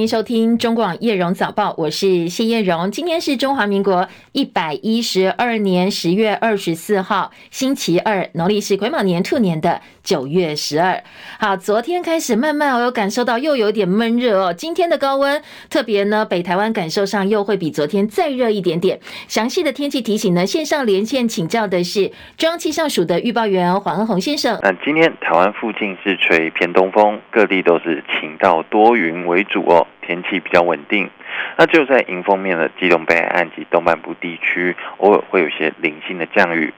[0.00, 2.90] 迎收听中广叶荣早报，我是谢叶荣。
[2.90, 11.02] 今天是中华民国一百一十二年十月二十四号，星期二，农历是癸卯年兔年的九月十二。
[11.38, 14.52] 好，昨天开始慢慢我有感受到又有点闷热哦。
[14.52, 18.98] 今天的高温，特别呢北台湾感受上又会比昨天再热一点点。
[19.28, 24.58] 详细的天气提醒呢，线上连线请教的是中央气象署的预报员黄恩宏先生。
[24.62, 29.60] 那今天台湾附近是吹偏东风，各地都是晴到多云为主。
[29.68, 31.08] 哦，天气比较稳定。
[31.56, 36.72] 那就在迎风面的基隆北岸及东半部地区，偶尔会有些零星的降雨。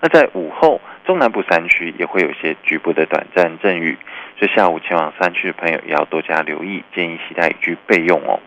[0.00, 3.96] 那在午后，中南部山区也会有些局部的短暂阵雨。
[4.38, 8.40] 所以下午前往山区的朋友也要多加留意，建议携带雨具备用哦。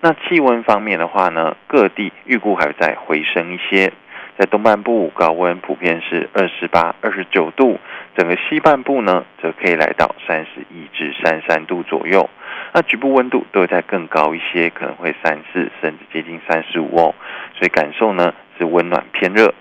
[0.00, 3.92] 那气温方面的话呢，各地预估还会再回升一些。
[4.38, 7.78] 在东半部高温普遍是二十八、二十九度，
[8.16, 12.30] 整个西半部呢则可以来到三十一至三十三度左右。
[12.72, 17.14] 那局部温度都会再更高一些，可能会三四甚至接近三十五哦，
[17.58, 19.52] 所以感受呢是温暖偏热。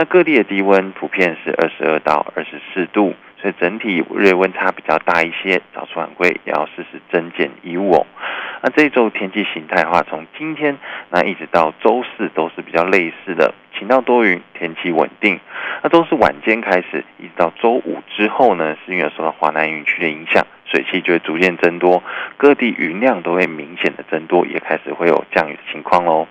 [0.00, 8.06] 那各地的低温普遍是二十二到二十四度，所以整体日温差比较大一些，早出晚归也要适时增减衣物哦。
[8.62, 10.78] 那这一周天气形态的话，从今天
[11.10, 15.38] 那一直到周四都是比较类似的，晴到多云，天气稳定。
[15.82, 20.42] 那都是晚间开始，一直到周五之后呢，是因为受到华南云区的影响。
[20.64, 22.02] 水汽就会逐渐增多，
[22.38, 26.26] 各地云量都会明显的增多，也开始会有降雨的情况喽。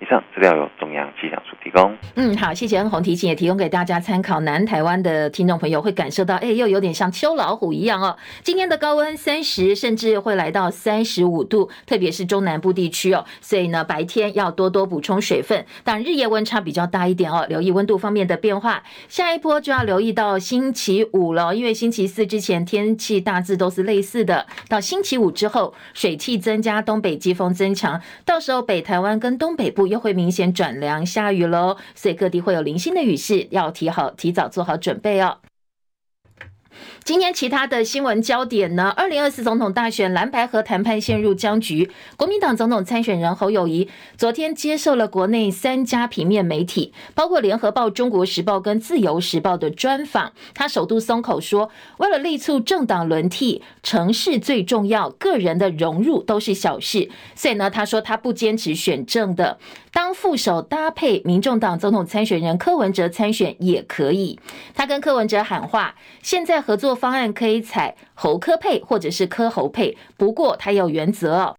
[0.00, 1.94] 以上资料由中央气象署提供。
[2.14, 4.40] 嗯，好，谢谢恩鸿提醒，也提供给大家参考。
[4.40, 8.16] 南台湾的听众朋友会感受到，哎，又有点像秋老虎一样哦。
[8.42, 13.26] 今天的高温三十，甚至会来到三十五度，特别是中南部地区哦。
[13.42, 17.44] 所以呢，白天要多多补充水分，但日夜温差比较大一点哦。
[17.50, 18.82] 留意温度方面的变化。
[19.06, 29.89] 下一波就要留意到星期五了，因为星期四之前天气大致都是类似的，到星期五之后水汽增加，东北季风增强，到时候北台湾跟东北部。
[29.90, 35.38] 又会明显转凉下雨喽，所以各地会有零星的雨势，要提好提早做好准备哦。
[37.04, 38.92] 今天其他的新闻焦点呢？
[38.96, 41.90] 二零二四总统大选蓝白河谈判陷入僵局。
[42.16, 50.32] 国民党总统参选人侯友谊昨天接受了国内三家平面媒体，包括联合报、中国时报跟自由时报的专访。
[50.54, 57.10] 他首度松口说，为了力促政党轮替，城市最重要，个人的融入都是小事。
[57.34, 59.58] 所以呢，他说他不坚持选政的，
[59.92, 64.38] 当副手搭配民众党总统参选人柯文哲参选也可以。
[64.74, 66.94] 他跟柯文哲喊话，现在合作。
[66.94, 71.56] 方案可以采侯柯配或者是柯侯配，不过他有原则。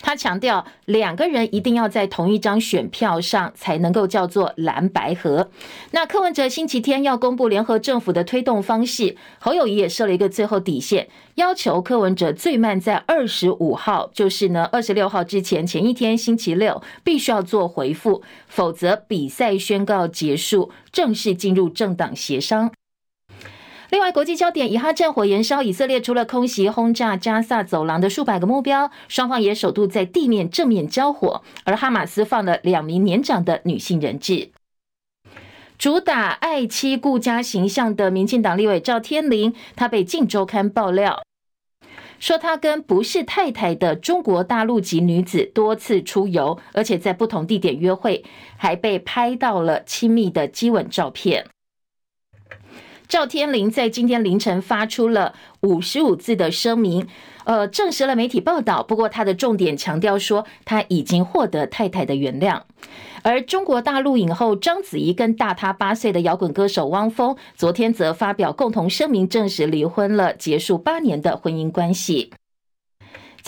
[0.00, 5.50] 他强调，两个人一定要在同一张选票上才能够叫做蓝白合。
[5.92, 22.70] 那柯文哲星期天要公布联合政府的推动方式，侯友谊也设了一个最后底线，要求柯文哲最慢在二十五号，就是呢二十六号之前前一天星期六必须要做回复，否则比赛宣告结束，正式进入政党协商。
[23.90, 31.42] 另外，国际焦点，以哈战火延烧，以色列除了空袭轰炸加萨走廊的数百个目标，双方也首度在地面正面交火。
[31.64, 34.50] 而哈马斯放了两名年长的女性人质。
[35.78, 41.22] 主打爱妻顾家形象的民进党立委赵天麟，他被《镜周刊》爆料
[42.20, 48.22] 说，他跟不是太太的中国大陆籍女子多次出游，而且在不同地点约会，
[48.58, 51.46] 还被拍到了亲密的激吻照片。
[53.08, 57.08] 赵天麟在今天凌晨发出了五十五字的声明，
[57.44, 58.82] 呃，证实了媒体报道。
[58.82, 62.60] 不过，他的重点强调说，他已经获得太太的原谅。
[63.22, 72.30] 而中国大陆影后章子怡跟大他八岁的摇滚歌手汪峰，昨天则发表共同声明，证实离婚了，结束八年的婚姻关系。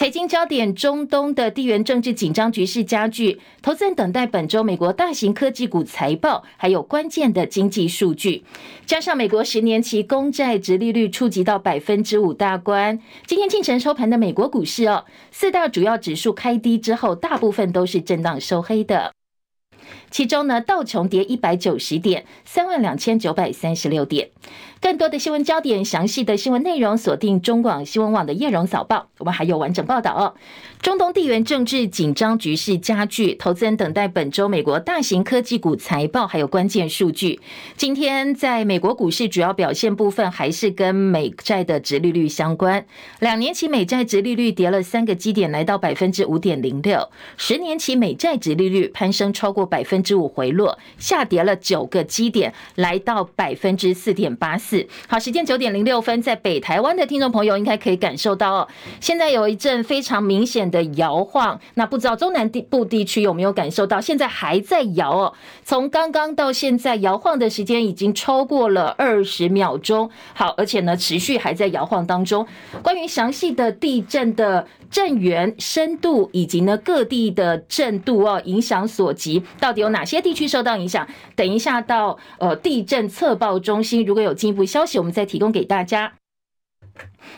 [0.00, 8.42] 财经焦点：中东的地缘政治紧张局势加剧，投资人等待本周美国大型科技股财报，还有关键的经济数据。
[8.86, 12.98] 加上美国十年期公债殖利率触及到百分之五大关。
[13.26, 19.12] 今天清晨收盘的美国股市哦，四大主要指数开低之后，大部分都是震荡收黑的。
[20.10, 24.30] 其中呢，道琼跌一百九十点，三万两千九百三十六点。
[24.80, 30.34] 更多的新闻焦点，详细的新闻内容，锁定中广新闻网的叶荣早报，我们还有完整报道哦。
[30.80, 37.38] 中东地缘政治紧张局势加剧，投资人等待本周美国大型科技股财报，还有关键数据。
[37.76, 42.82] 今天在美国股市主要表现部分，还是跟美债的殖利率相关。
[43.18, 47.02] 两年期美债殖利率跌了三个基点，来到百分之五点零六；
[47.36, 54.69] 十年期美债殖利率攀升超过百分之五，回落，下跌了九个基点，来到百分之四点八四。
[54.70, 54.86] 四。
[55.08, 58.68] 好，时间九点零六分，在北台湾的听众朋友应该可以感受到哦，
[59.00, 61.58] 现在有一阵非常明显的摇晃。
[61.74, 64.00] 那不知道中南地部地区有没有感受到？
[64.00, 65.32] 现在还在摇哦，
[65.64, 70.08] 从刚刚到现在摇晃的时间已经超过了二十秒钟。
[70.34, 72.46] 好，而且呢，持续还在摇晃当中。
[72.82, 81.06] 关于详细的地震的震源深度以及呢各地的震度哦，影响所及，到底有哪些地区受到影响？
[81.34, 86.14] 等一下到呃地震测报中心，如果有进一步消息，我们再提供给大家。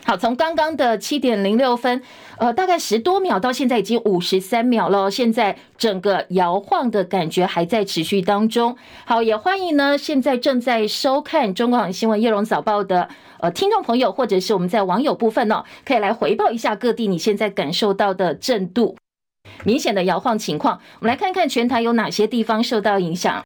[0.03, 2.01] 好，从刚刚的七点零六分，
[2.37, 5.09] 呃，大概十多秒到现在已经五十三秒了。
[5.09, 8.75] 现在整个摇晃的感觉还在持续当中。
[9.05, 13.07] 好，也欢迎呢，现在正在收看中广新闻叶龙早报的
[13.39, 18.97] 呃听众朋友，或者是我们在网友部分呢、哦，可以来回报一下各地你现在感受到的震度
[19.63, 20.81] 明显的摇晃情况。
[20.99, 23.43] 我们来看看全台有哪些地方受到影响。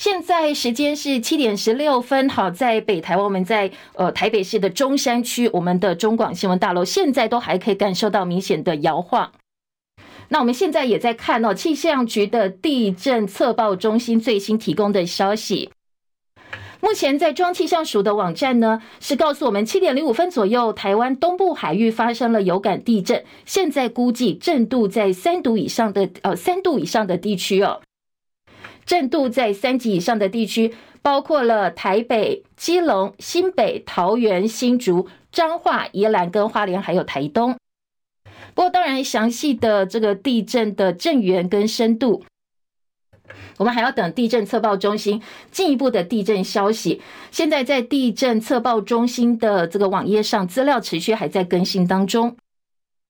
[0.00, 9.30] 现在时间是七点十六分，好，在北台湾，我们在呃台北市的中山区，我们的中广新闻大楼现在都还可以感受到明显的摇晃。
[10.30, 15.70] 那我们现在也在看哦，气象局的地震测报中心最新提供的消息。
[16.80, 27.82] 目前在中气象署的网站呢，是告诉我们七点零五分左右，台湾东部海域发生了有感地震，现在估计震度在三度以上的呃三度以上的地区哦。
[28.84, 37.56] 震度在三级以上的地区，包括了台北、基隆、新北、桃园、新竹、彰化、宜兰跟花莲，还有台东。
[38.54, 42.24] 不过，当然详细的这个地震的震源跟深度，
[43.58, 45.22] 我们还要等地震测报中心
[45.52, 47.00] 进一步的地震消息。
[47.30, 52.36] 现在在地震测报中心的这个网页上，资料持续还在更新当中。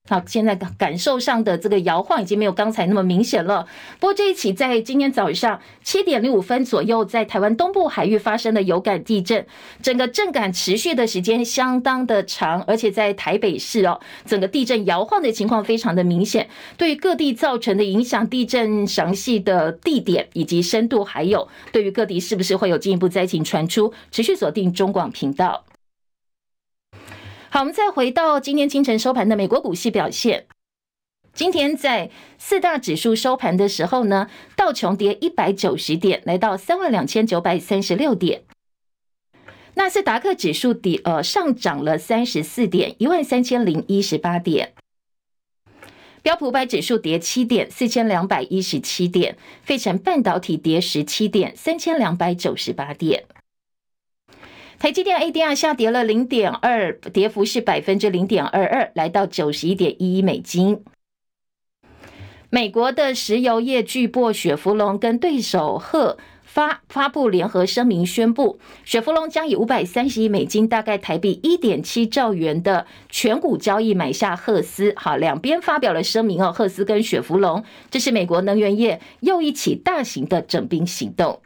[0.09, 3.65] 好，现在感受上的这个摇晃已经没有刚才那么明显了。
[4.01, 9.47] 不过这一起在今天早上七点零五分左右，在台湾东部海域发生的有感地震，
[9.81, 16.49] 整个震感持续的时间相当的长，而且在台北市哦，整个地震摇晃的情况非常的明显。
[16.77, 25.63] 对于各地造成的影响，地震详细的地点以及深度，还有对于各地是不是会有进一步灾情传出，持续锁定中广频道。
[27.53, 30.47] 好，我们再回到今天清晨收盘的美国股市表现。
[31.35, 32.09] 今天在
[32.39, 38.43] 四大指数收盘的时候呢，道琼跌一百九十点，来到三万两千九百三十六点；
[39.75, 44.69] 纳斯达克指数跌呃上涨了三十四点，一万三千零一十八点；
[46.23, 53.25] 标普百指数跌七点，四千两百一十七点；费城半导体跌十七点，三千两百九十八点。
[54.81, 60.83] 台积电 ADR 下跌了零点二，跌幅是百分之零点二二，来到九十一点一美金。
[62.49, 74.95] 美国的石油业巨擘雪佛龙跟对手赫发发布联合声明，宣布雪佛龙将以五百三十亿美金，大概台币一点七兆元的全股交易买下赫斯。
[74.97, 81.43] 好，两边发表了声明哦，赫斯跟雪佛龙，这是美国能源业又一起大型的整兵行动。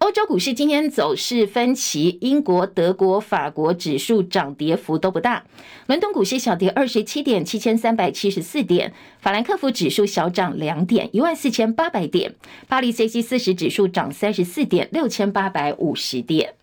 [0.00, 5.44] 欧洲股市今天走势分歧，英国、德国、法国指数涨跌幅都不大。
[5.88, 12.32] 伦敦股市小跌二十七点，七千三百七十四点；法兰克福指数小涨两点，一万四千八百点；
[12.66, 16.54] 巴黎 c c 四十指数涨三十四点，六千八百五十点。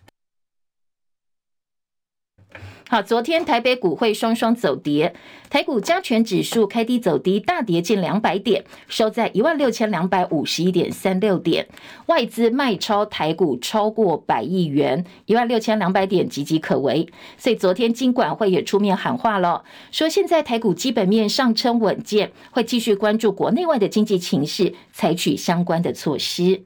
[2.90, 5.14] 好，昨天台北股会双双走跌，
[5.50, 11.68] 台股加权指数开低走低，大跌近两百点，收在一万六千两百五十一点三六点。
[12.06, 17.06] 外资卖超台股超过百亿元，一万六千两百点岌岌可危。
[17.36, 26.62] 所以昨天金管会也出面喊话了，说现在台股基本面上称稳健，会继续关注国内外的经济情势，采取相关的措施。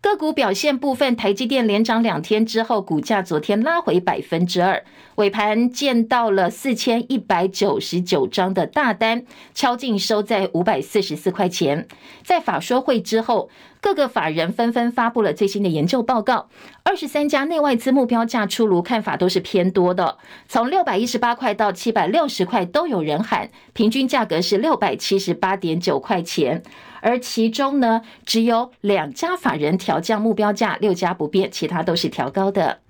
[0.00, 4.84] 个股表现部分，台积电连涨两天之后，股价昨天拉回百分之二，
[5.16, 9.24] 尾盘见到了四千一百九十九张的大单，
[9.54, 11.88] 敲进收在五百四十四块钱。
[12.22, 16.48] 在法说会之后，各个法人纷纷发布了最新的研究报告，
[16.82, 20.18] 二十三家内外资目标价出炉，看法都是偏多的，
[20.48, 26.62] 从六百一十八块到七百六十块都有人喊，平均价格是六百七十八点九块钱。
[27.00, 32.80] 而其中呢，只有两家法人调降目标价，六家不变，其他都是调高的。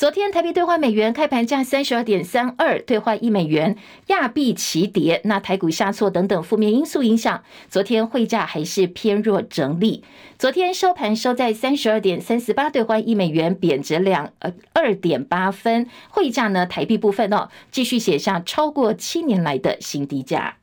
[0.00, 3.76] 昨天台币兑换美元开盘价三十二点三二，兑换一美元，
[4.06, 5.20] 亚币齐跌。
[5.24, 10.02] 那台股下挫等等负面因素影响，昨天汇价还是偏弱整理。
[10.38, 20.59] 昨天收盘收在三十二点三四八，兑换一美元贬值两呃二点八分，汇价呢台币部分哦，继续写下超过七年来的新低价。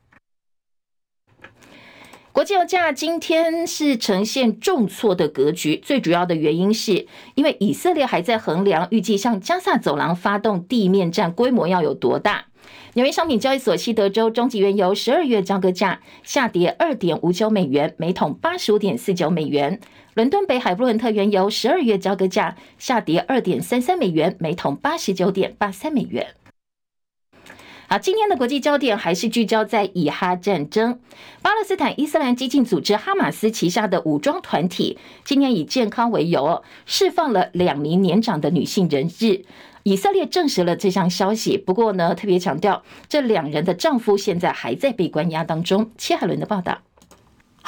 [2.37, 12.45] 国际油价今天是呈现重挫的格局，最主要的原因是因为以色列还在衡量预计向加萨走廊发动地面战规模要有多大。
[12.93, 19.79] 纽约商品交易所西德州中级原油十二月交割价下跌二点五九美元，每桶八十五点四九美元。
[20.13, 26.27] 伦敦北海布伦特原油十二月交割价下跌二点三三美元，每桶八十九点八三美元。
[27.89, 30.99] 好，今天的国际焦点还是聚焦在以哈战争。
[31.41, 39.45] 巴勒斯坦伊斯兰激进组织哈马斯旗下的武装团体今年以健康为由，释放了两名年长的女性人质。
[39.83, 45.89] 以色列证实了这项消息，不过呢，特别强调这两人的丈夫现在还在被关押当中。
[45.97, 46.79] 切海伦的报道。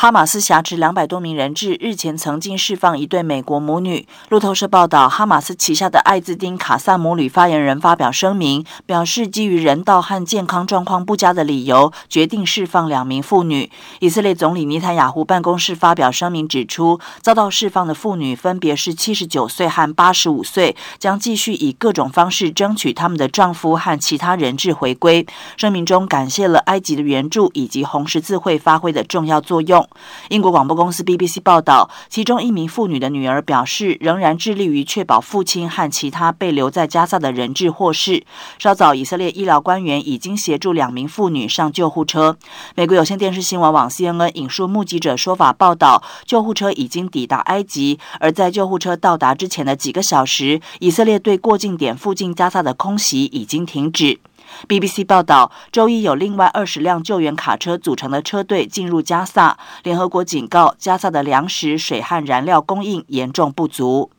[0.02, 4.08] 哈马斯挟持两百多名人质，日前曾经释放一对美国母女。
[4.30, 13.70] 路透社报道，哈马斯旗下的艾兹丁卡萨姆旅发言人发表声明，表示基于人道和健康状况不佳的理由，决定释放两名妇女。
[14.00, 25.28] 以色列总理尼坦雅胡办公室发表声明指出，遭到释放的妇女分别是七十九岁和八十五岁，将继续以各种方式争取他们的丈夫和其他人质回归。
[25.58, 29.89] 声明中感谢了埃及的援助以及红十字会发挥的重要作用。
[30.30, 38.24] 英国广播公司 BBC 报道，其中一名妇女的女儿表示，仍然致力于确保父亲和其他被留在加萨的人质获释。
[38.58, 42.38] 稍早，以色列医疗官员已经协助两名妇女上救护车。
[42.76, 54.20] 美国有线电视新闻网 CNN 引述目击者说法报道，救护车已经抵达埃及，而在救护车到达之前的几个小时，以色列对过境点附近加萨的空袭已经停止。
[54.68, 59.58] BBC 报道，周一有另外二十辆救援卡车组成的车队进入加萨。
[59.84, 64.12] 联合国警告，加萨的粮食、水和燃料供应严重不足。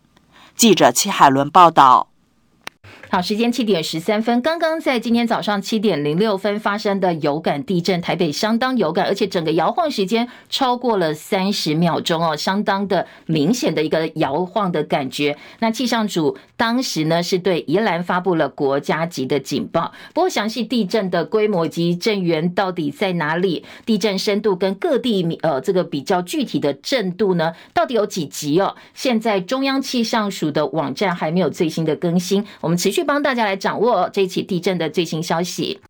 [0.54, 2.09] 记者戚海伦报道。
[3.12, 15.36] 好，时间七点十三分，刚刚在今天早上七点零六分发生的有感地震，台北相当有感，而且整个摇晃时间超过了三十秒钟哦，相当的明显的一个摇晃的感觉。
[15.58, 28.76] 那气象组当时呢是对宜兰发布了国家级的警报，不过详细地震的规模及震源到底在哪里，地震深度跟各地呃这个比较具体的震度呢，到底有几级哦？
[28.94, 32.99] 现在中央气象署的网站还没有最新的更新，我们持续。
[33.00, 35.80] 去帮大家来掌握这起地震的最新消息。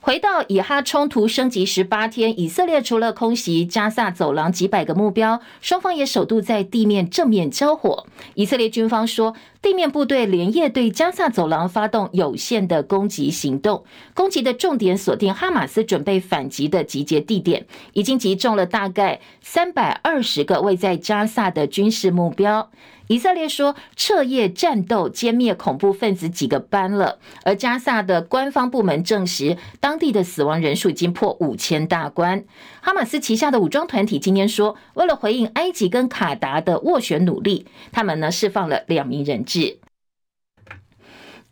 [0.00, 8.06] 回到以哈冲突升级十八天，以色列除了空袭加萨走廊几百个目标，双方也首度在地面正面交火。
[8.34, 13.82] 以色列军方说，地面部队连夜对加萨走廊发动有限的攻击行动，
[14.12, 22.70] 攻击的重点锁定哈马斯准备反击的集结地点，已经击中了大概三百二十个位在加萨的军事目标。
[23.08, 32.44] 以色列说，彻夜战斗歼灭恐怖分子几个班了，而加萨的官方部门证实，当地的死亡人数已经破五千大关。
[32.80, 39.78] 哈马斯旗下的武装团体今天说，为了回应埃及跟卡达的斡旋努力，他们呢释放了两名人质。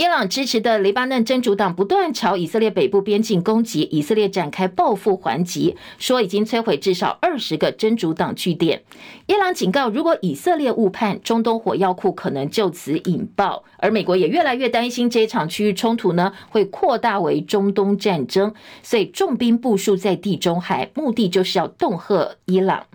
[0.02, 8.82] 伊朗支持的黎巴嫩真主党不断朝以色列北部边境攻击，以色列展开报复还击，说已经摧毁至少二十个真主党据点。
[9.26, 13.62] 伊朗警告，如果以色列误判，中东火药库可能就此引爆。
[13.76, 22.86] 而美国也越来越担心这场区域冲突呢会扩大为中东战争，所以重兵部署在地中海，目的就是要恫吓伊朗。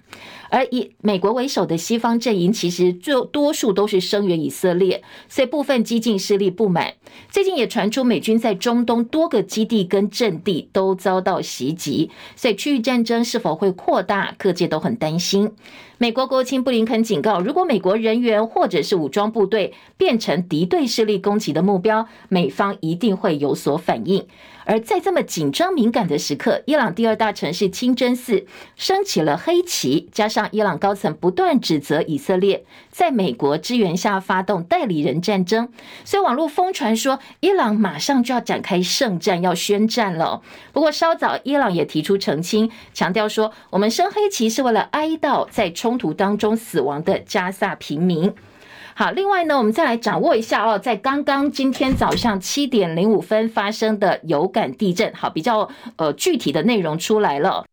[0.50, 6.94] 而以美国为首的西方阵营，其实最多数都是声援以色列，所以部分激进势力不满。
[7.30, 15.52] 最近也传出美军在中东多个基地跟阵地都遭到袭击，所以区域战争是否会扩大，各界都很担心。
[16.00, 24.28] 美国国务卿布林肯警告，如果美国人员或者是武装部队变成敌对势力攻击的目标，美方一定会有所反应。
[24.68, 28.46] 而在这么紧张敏感的时刻，伊朗第二大城市清真寺
[28.76, 35.70] 升起了黑旗，加上伊朗高层不断指责以色列在美国支援下发动代理人战争，
[36.04, 40.42] 所以网络疯传说伊朗马上就要展开圣战，要宣战了。
[40.74, 48.34] 不过稍早，伊朗也提出澄清，强调说我们升黑旗是为了哀悼在冲突当中死亡的加萨平民。
[49.00, 57.64] 好，另外呢，我们再来掌握一下哦，在刚刚今天早上七点零五分发生的有感地震，好，比较呃具体的内容出来了。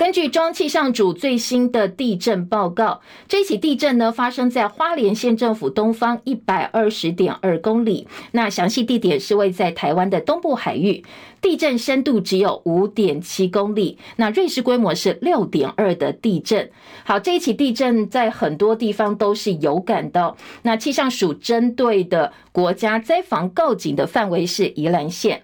[0.00, 11.04] 根据中央气象组最新的地震报告，这起地震呢发生在花莲县政府东方一百二十点二公里，那详细地点是位在台湾的东部海域，
[11.42, 16.70] 地震深度只有五点七公里，那瑞士规模是六点二的地震。
[17.04, 25.42] 好，这一起地震在很多地方都是有感到，那气象署针对的国家灾防告警的范围是宜兰县，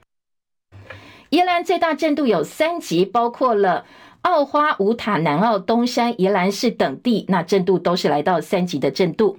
[1.28, 3.84] 宜兰最大震度有三级，包括了。
[4.26, 9.38] 澳花、五塔、南澳、东山、宜兰市等地，那震度都是来到三级的震度。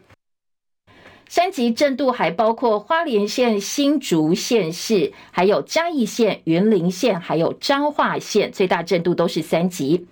[1.27, 10.08] 三级震度还包括花莲县、新竹县市，还有嘉义县、云林县，还有彰化县，最大震度都是三级。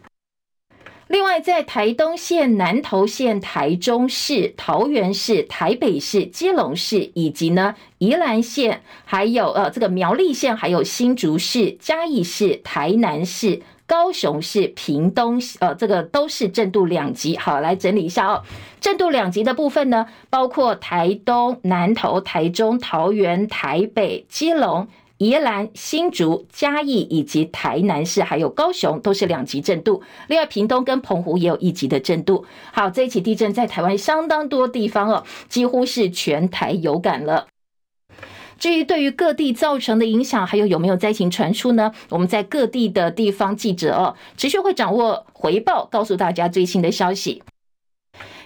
[1.08, 17.38] 另外，在台东县、南投县、台中市、桃园市、台北市、基隆市，以及呢宜兰县，还有呃这个苗栗县，还有新竹市、嘉义市、台南市、高雄市、屏东，呃这个都是震度两级。
[17.38, 18.44] 好，来整理一下哦，
[18.80, 24.88] 震度两级的部分呢，包括台东、南投、台中、桃园、台北、基隆。
[25.18, 30.04] 宜兰、新竹、嘉义以及台南市，还有高雄，都是两级震度。
[30.28, 32.44] 另外，屏东跟澎湖也有一级的震度。
[32.74, 37.48] 好，这一起地震在台湾相当多地方哦，几乎是全台有感了。
[38.58, 41.92] 至于对于各地造成的影响，还有有没有灾情传出呢？
[42.10, 47.44] 我们在各地的地方记者哦，持续会掌握回报，告诉大家最新的消息。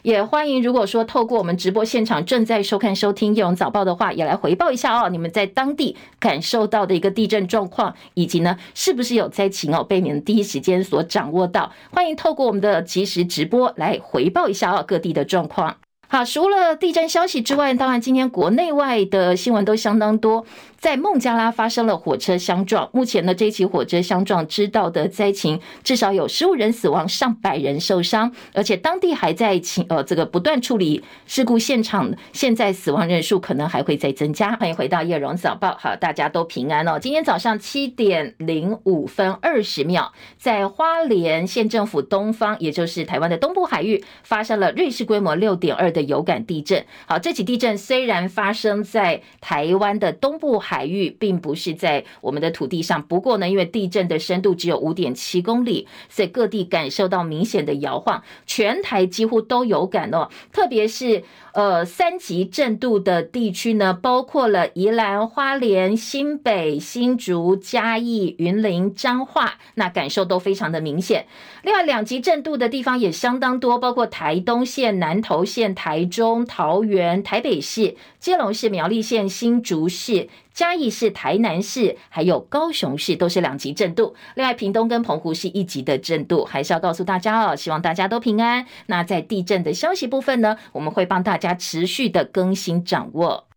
[0.01, 11.71] 也欢迎，如果说透过我们直播现场正在收看收听《叶荣早报》的话，也来回报一下哦，你们在当地感受到的一个地震状况，以及呢，是不是有灾情哦，被你们第一时间所掌握到。
[11.91, 15.75] 欢迎透过我们的即时直播来回报一下哦，各地的状况。
[16.11, 20.43] 好，除了地震消息之外，当然今天国内外的新闻都相当多。
[20.79, 34.55] 在孟加拉发生了火车相撞，目前呢，这起火车相撞知道的灾情至少有十五人死亡，上百人受伤，而且当地还在请呃这个不断处理事故现场，现在死亡人数可能还会再增加。
[34.55, 36.97] 欢迎回到叶荣早报，好，大家都平安哦。
[36.97, 46.85] 今天早上七点零五分二十秒，在花莲县政府东方，也就是台湾的东部海域，发生了瑞士规模六点二的有感地震。
[47.05, 61.23] 好，这起地震虽然发生在台湾的东部海域并不是在我们的土地上，不过呢，因为地震的深度只有五点七公里，所以各地感受到明显的摇晃，全台几乎都有感哦，特别是。
[61.53, 71.25] 呃，三级震度的地区呢，包括了宜兰、花莲、新北、新竹、嘉义、云林、彰化，那感受都非常的明显。
[71.63, 84.15] 另外，两级震度的地方也相当多，包括台东县、南投县、台中、桃园、台北市、基隆市、苗栗县、新竹市、嘉义市、台南市，还有高雄市，都是两级震度。
[84.35, 86.45] 另外，屏东跟澎湖是一级的震度。
[86.45, 88.65] 还是要告诉大家哦，希望大家都平安。
[88.87, 93.48] 那在地震的消息部分呢，我们会帮大家持续的更新掌握。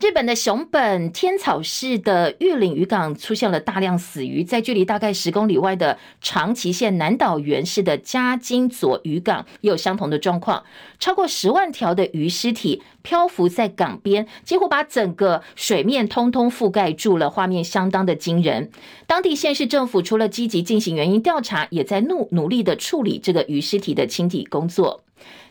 [0.00, 10.64] 日本的熊本天草市的玉岭渔港出现了大量死鱼，在距离大概十公里外的长崎县南岛原市的加津佐渔港也有相同的状况，
[10.98, 18.70] 超过十万条的鱼尸体漂浮在港边，几乎把整个水面通通覆盖住了，画面相当的惊人。
[19.06, 25.02] 当地县市政府除了积极进行原因调查，也在努努力的处理这个鱼尸体的清理工作。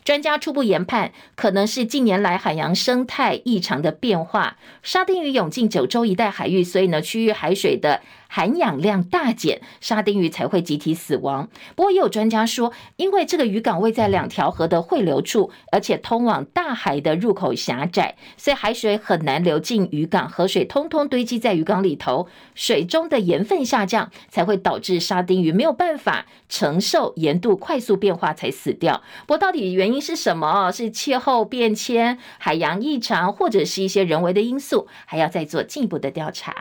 [0.03, 8.01] 专家初步研判，可能是近年来海洋生态异常的变化，沙丁鱼涌进九州一带海域，所以呢，区域海水的
[8.33, 11.49] 含氧量大减，沙丁鱼才会集体死亡。
[11.75, 29.03] 不过也有专家说，因为这个渔港位在两条河的汇流处，而且通往大海的入口狭窄，所以海水很难流进渔港，河水通通堆积在渔港里头，水中的盐分下降，才会导致沙丁鱼没有办法承受盐度快速变化才死掉。
[29.27, 30.71] 不过到底原因是什么？
[30.71, 36.51] 是气候变迁、海洋异常，或者是一些人为的因素，还要再做进一步的调查。《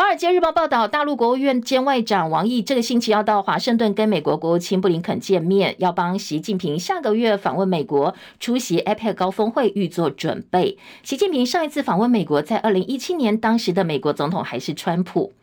[0.00, 10.78] 华尔街日报》报道，大陆国务院兼外长王毅这个星期要到华盛顿跟美国国务卿布林肯见面，要帮习近平下个月访问美国出席 APEC 高峰会预做准备。
[11.02, 15.34] 习近平上一次访问美国在二零一七年，当时的美国总统还是川普。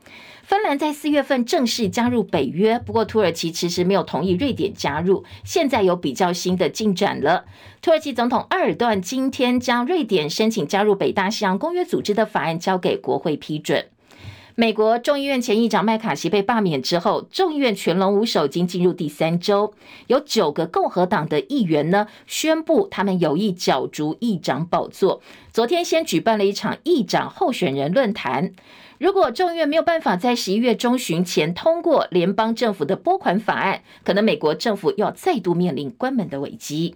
[0.41, 7.45] 芬兰在四月份正式加入北约，不过土耳其迟迟没有同意瑞典加入，现在有比较新的进展了。
[7.79, 13.85] 土耳其总统埃尔段今天将瑞典申请加入北大西洋公约组织的法案交给国会批准。
[14.59, 19.71] 美国众议院前议长麦卡锡被罢免之后，众议院全龙无首，已经进入第三周。
[20.07, 25.21] 有九个共和党的议员呢，宣布他们有意角逐议长宝座。
[25.53, 28.53] 昨天先举办了一场议长候选人论坛。
[28.97, 36.95] 如果众议院没有办法在十一月中旬前通过联邦政府的拨款法案，可能美国政府要再度面临关门的危机。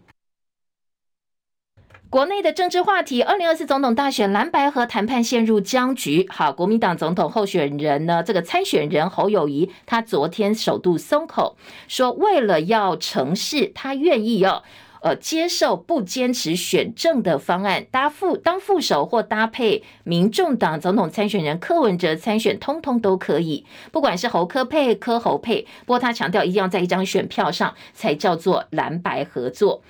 [2.12, 6.28] 国内的政治话题，二零二四总统大选蓝白和谈判陷入僵局。
[6.30, 11.56] 好，国民党总统候选人呢，这个参选人侯友宜，他昨天首度松口，
[11.88, 14.62] 说为了要成事，他愿意要
[15.02, 23.66] 呃接受不坚持选政的方案，搭副当副手或搭配民众党总统参选人柯文哲参选，通通都可以。
[23.94, 29.82] 不管是侯柯配、柯侯配，不过他强调一定要在一张选票上才叫做蓝白合作。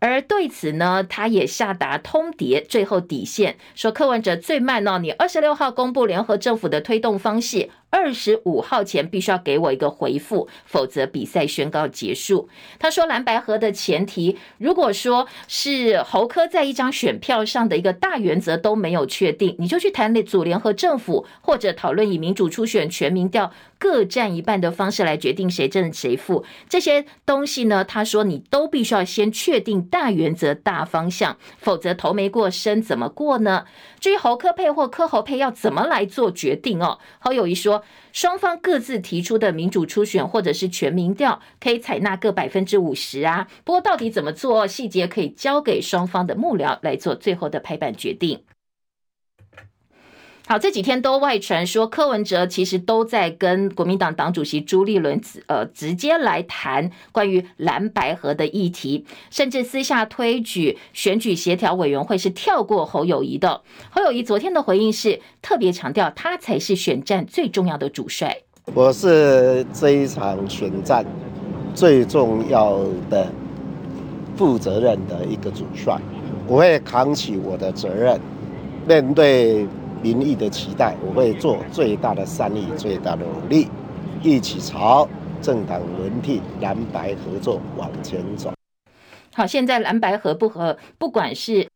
[0.00, 7.68] 而对此呢，他也下达通牒，最后底线说柯文哲最慢哦，你二十六号公布联合政府的推动方式。
[7.90, 12.48] 二十五号前必须要给我一个回复，否则比赛宣告结束。
[12.78, 26.44] 他说蓝白合的前提，如果说是侯科在一张选票上的一个大原则都没有确定，你就去谈那组联合政府，或者讨论以民主初选、全民调各占一半的方式来决定谁胜谁负。
[26.68, 33.64] 这些东西呢，他说你都必须要先确定大原则、大方向，否则头没过身怎么过呢？
[33.98, 37.79] 至于侯科配或科侯配要怎么来做决定哦，侯友谊说，
[38.12, 43.48] 双方各自提出的民主初选或者是全民调，可以采纳各百分之五十啊。
[43.64, 48.44] 不过到底怎么做，细节可以交给双方的幕僚来做最后的拍板决定。
[50.50, 63.60] 好，这几天都外传说柯文哲其实都在跟国民党党主席朱立伦呃直接来谈关于蓝白合的议题，甚至私下推举选举协调委员会是跳过侯友宜的。
[63.90, 68.36] 侯友宜昨天的回应是特别强调他才是选战最重要的主帅。
[68.74, 71.06] 我是这一场选战
[71.76, 72.76] 最重要
[73.08, 73.32] 的
[74.36, 75.96] 负责任的一个主帅，
[76.48, 78.20] 我会扛起我的责任，
[78.88, 79.64] 面对。
[80.02, 83.68] 民意的期待，我会做最大的善意、最大的努力，
[84.22, 85.08] 一起朝
[85.42, 88.52] 政党轮替、蓝白合作往前走。
[89.34, 91.68] 好，现在蓝白合不合，不管是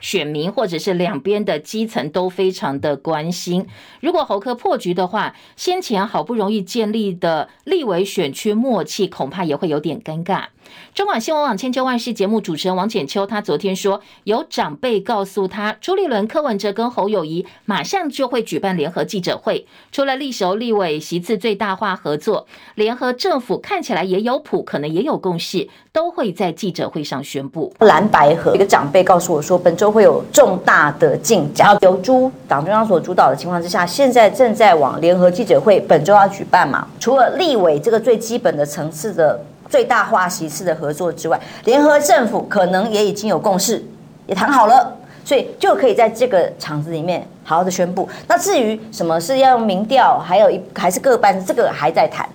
[0.00, 3.66] 选民或者是两边的基层都非常的关心。
[4.00, 10.46] 如果侯柯破局的话，先前好不容易建立的立委选区默契，恐怕也会有点尴尬。
[10.94, 28.54] 中广新闻网千秋万世节目主持人王浅秋，他昨天说，有长辈告诉他，朱立伦、柯文哲跟侯友宜马上就会举办联合记者会，除了力守立委席次最大化合作，联合政府看起来也有谱，可能也有共识，都会在记者会上宣布蓝白合。
[28.54, 39.38] 一个长辈告诉我说，本周会有重大的进展，由朱党中央所主导的情况之下，现在正在往联合记者会本周要举办嘛，除了立委这个最基本的层次的。
[39.68, 43.84] 最大化席次的合作之外，联合政府可能也已经有共识，
[44.26, 48.08] 也谈好了，所以就可以在这个场子里面好好的宣布。
[48.28, 52.28] 那至于什么是要用民调，还有一还是各班，这个还在谈。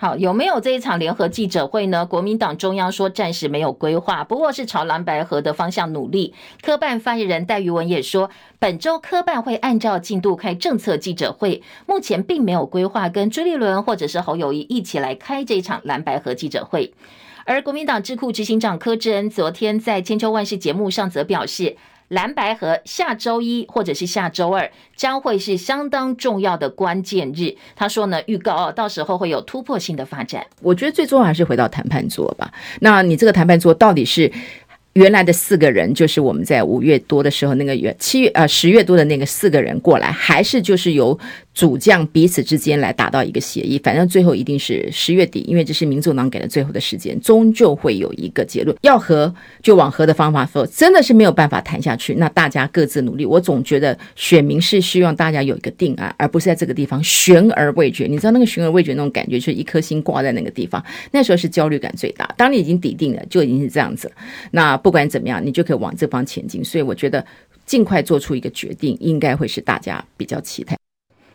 [0.00, 2.06] 好，有没有这一场联合记者会呢？
[2.06, 6.32] 国民党中央说暂时没有规划，不过是朝蓝白合的方向努力。
[6.62, 8.30] 科办发言人戴瑜文也说，
[8.60, 16.94] 本周科办会按照进度开政策记者会，目前并没有规划跟朱立伦或者是侯友宜一起来开这场蓝白合记者会。
[17.44, 21.76] 而国民党智库执行长柯志恩昨天在千秋万世节目上则表示。
[22.08, 27.54] 蓝白河下周一或者是下周二将会是相当重要的关键日。
[27.76, 30.46] 他说呢，预告哦，到时候会有突破性的发展。
[30.62, 32.52] 我觉得最重要还是回到谈判桌吧。
[32.80, 34.30] 那你这个谈判桌到底是
[34.94, 41.18] 原来的四个人，就是我们在五月多的时候那个月七月呃十月多的那个四个人过来，还是就是由？
[41.58, 48.76] 主将彼此之间来达到一个协议，反正最后一定是十月底，因为这是民主党给的最后的时间，终究会有一个结论。
[48.82, 53.26] 要和就往和的方法说，真的是没有办法谈下去，那大家各自努力。
[53.26, 58.06] 我总觉得选民是希望大家有一个定案，而不是在这个地方悬而未决。
[58.06, 62.32] 你知道那个悬而未决那种感觉，就是一颗心挂在那个地方，那时候是焦虑感最大。
[62.36, 64.08] 当你已经底定了，就已经是这样子。
[64.52, 66.64] 那不管怎么样，你就可以往这方前进。
[66.64, 67.26] 所以我觉得
[67.66, 70.78] 尽快做出一个决定，应该会是大家比较期待。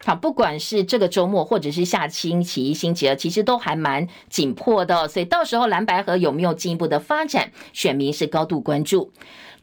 [0.06, 9.12] 好，不管是这个周末，或者是下星期一、星期二，其实都还蛮紧迫的，所以到时候蓝白河有没有进一步的发展，选民是高度关注。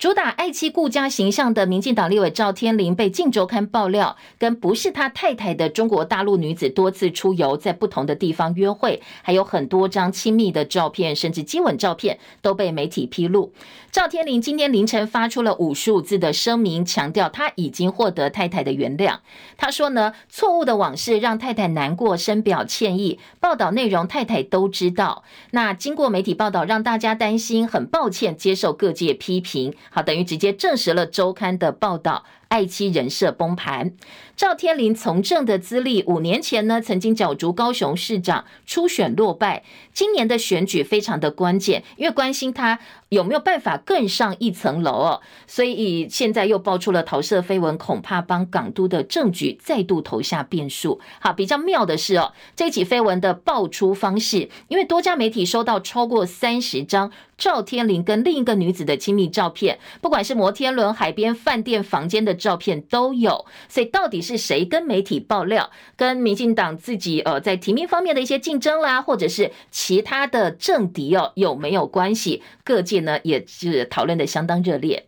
[0.01, 13.53] 主打爱妻顾家形象的民进党立委赵天麟被《镜周刊》爆料，跟不是他太太的中国大陆女子多次出游，在不同的地方约会，还有很多张亲密的照片，甚至接吻照片都被媒体披露。
[13.93, 19.19] 赵天麟今天凌晨发出了五十五字的声明，强调他已经获得太太的原谅。
[19.59, 23.19] 他说呢，错误的往事让太太难过，深表歉意。
[23.39, 25.25] 报道内容太太都知道。
[25.51, 29.75] 那经过媒体报道，让大家担心，很抱歉，接受各界批评。
[29.91, 32.25] 好，等于直接证实了周刊的报道。
[32.49, 33.93] 爱妻人设崩盘，
[34.41, 39.63] 赵天麟从政的资历，五年前呢曾经角逐高雄市长，初选落败。
[39.93, 42.79] 今年的选举非常的关键，因为关心他
[43.11, 45.21] 有没有办法更上一层楼哦。
[45.47, 50.99] 所以现在又爆出了桃色绯闻，恐怕帮港都的政局再度投下变数。
[51.21, 63.45] 好，比较妙的是哦，这起绯闻的爆出方式，因为多家媒体收到超过三十张赵天麟跟另一个女子的亲密照片，不管是摩天轮、海边、饭店、房间的照片都有。
[63.69, 72.45] 所以到底是谁跟媒体爆料，跟民进党自己呃在提名方面的一些竞争啦，或者是其他的政敌哦有没有关系？
[72.63, 75.05] 各界呢也是讨论的相当热烈。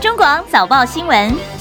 [0.00, 1.57] 中广早报新闻。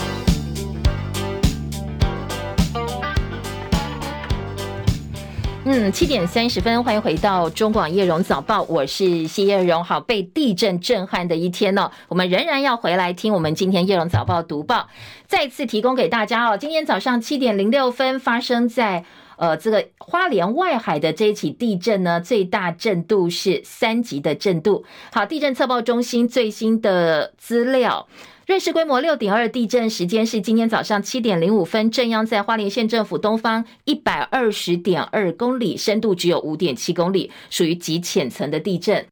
[5.69, 9.83] 嗯，七点三十分，欢迎回到中广叶荣早报，我是谢叶荣。
[9.83, 14.87] 好，被地震震撼的一天、哦，我们仍然要回来听我们今天叶荣早报读报，
[15.25, 16.57] 再次提供给大家哦。
[16.57, 19.03] 今天早上七点零六分发生在
[19.35, 24.85] 呃这个花莲外海的这一起地震呢，最大震度是三级的震度。
[25.11, 28.07] 好，地震测报中心最新的资料。
[28.47, 39.05] 瑞士规模六点二地震，时间是今天早上七点零五分，震央在花莲县政府东方一百二十点二公里，深度只有五点七公里，属于极浅层的地震。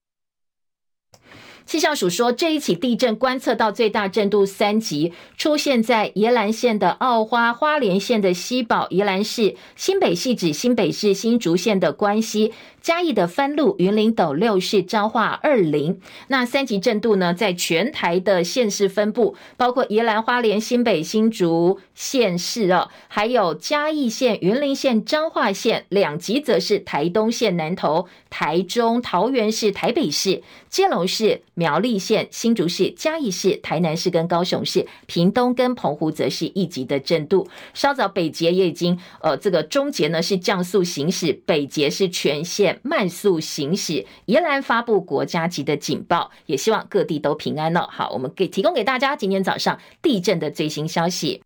[1.65, 12.53] 气象署说，这一起地震观测到最大震度三级，出现在宜兰县的澳花、花莲县的西宝、宜兰市新北市指、新北市新竹县的关西。
[12.81, 25.85] 嘉义的番路、云林斗六市、彰化二林，那三级震度呢，在全台的县市分布，包括宜兰花莲、新北、新竹县市哦，还有嘉义县、云林县、彰化县。
[25.89, 30.43] 两级则是台东县南投、台中、桃园市、台北市、
[30.75, 34.85] 基隆市、苗栗县、新竹市、嘉义市、台南市跟高雄市。
[35.05, 37.47] 屏东跟澎湖则是一级的震度。
[37.73, 42.81] 稍早北捷也已经，呃，这个中捷呢是降速行驶，北捷是全线。
[42.83, 47.87] 慢速行驶，宜兰发布国家级的警报，也希望各地都平安了。
[47.89, 51.41] 好，我们给提供给大家今天早上地震的最新消息。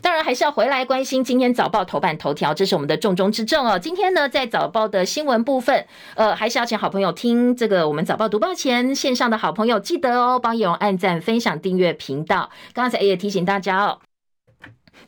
[0.00, 3.78] 当然还是要回来关心今天早报头版头条，这是我们的重中之重哦。
[3.78, 12.50] 今天呢，在早报的新闻部分，呃，还是要请好朋友听这个我们早报读报前线上的好朋友记得哦，帮叶荣按赞、分享、订阅频道。
[12.72, 13.98] 刚才也提醒大家哦。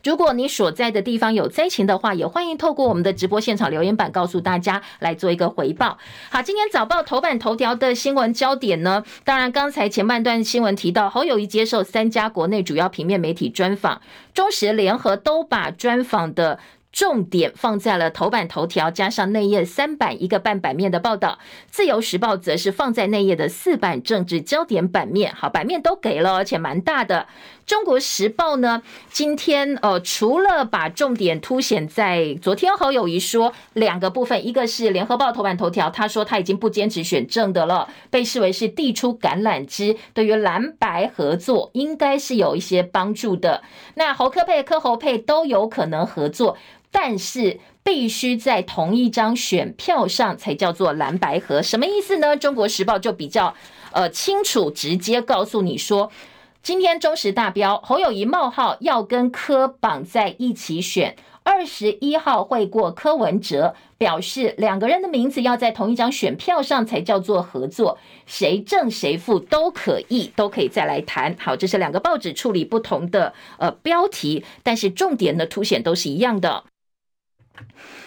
[0.02, 5.98] 如果你所在的地方有灾情的话，也欢迎透过我们的直播现场留言板告诉大家，来做一个回报。
[6.30, 14.00] 好，今天早报头版头条的新闻焦点呢，当然刚才前半段新闻提到侯友谊接受三家国内主要平面媒体专访，
[14.32, 16.58] 中时联合都把专访的。
[16.92, 21.38] 重点放在了头版头条，加上内页三版一个半版面的报道。
[21.68, 27.28] 自由时报则是放在内页的四版政治焦点版面，好，版面都给了，而且蛮大的。
[27.70, 43.62] 中国时报呢，今天呃，除了把重点凸显在昨天侯友宜说两个部分，一个是联合报头版头条，他说他已经不坚持选正的了，被视为是递出橄榄枝，对于蓝白合作应该是有一些帮助的。
[43.94, 46.58] 那侯柯配、柯侯配都有可能合作。
[46.92, 52.36] 但是必须在同一张选票上才叫做蓝白合，什么意思呢？
[52.36, 53.54] 中国时报就比较
[53.92, 56.10] 呃清楚直接告诉你说，
[56.62, 67.96] 今天中时大标侯友谊冒号要跟柯绑在一起选，二十一号会过柯文哲，表示两个人的名字要在同一张选票上才叫做合作，
[68.26, 71.34] 谁正谁负都可以，都可以再来谈。
[71.40, 76.64] 好，这是两个报纸处理不同的呃标题，但是重点的凸显都是一样的。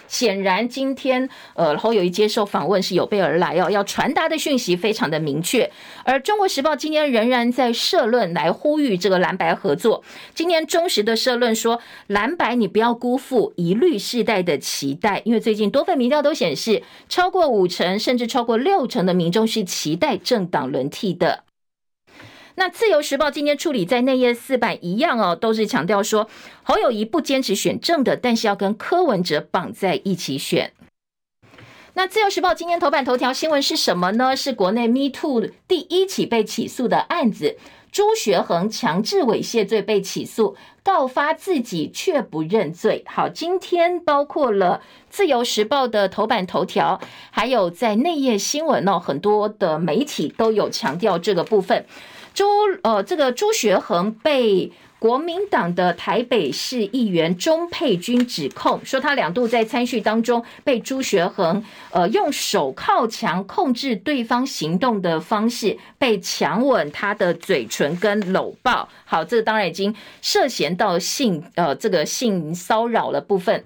[0.07, 5.71] 显然，今天呃侯友谊接受访问是有备而来哦，要传达的讯息非常的明确。
[6.03, 10.03] 而《中国时报》今天仍然在社论来呼吁这个蓝白合作。
[10.35, 21.43] 今天中时的社论说，蓝白你不要辜负一绿世代的期待，因为最近多份民调都显示，超过五成甚至超过六成的民众是期待政党轮替的。
[22.55, 26.29] 那自由时报今天处理在内页四版一样哦，都是强调说
[26.61, 30.71] 侯友谊不坚持选正的，但是要跟柯文哲绑在一起选。
[31.95, 34.35] 那自由时报今天头版头条新闻是什么呢？
[34.35, 37.57] 是国内 Me Too 第一起被起诉的案子，
[37.91, 43.03] 朱学恒强制猥亵罪被起诉，告发自己却不认罪。
[43.07, 51.85] 好，今天包括了自由时报的头版头条，还有在内页新闻哦，很多的媒体都有强调这个部分。
[52.33, 52.45] 朱
[52.81, 68.89] 呃，这个朱学恒被国民党的台北市议员钟沛君指控，说他两度在参叙当中被朱学恒呃用手靠墙控制对方行动的方式，被强吻他的嘴唇跟搂抱。
[69.05, 73.63] 好，这当然已经涉嫌到性呃这个性骚扰的部分。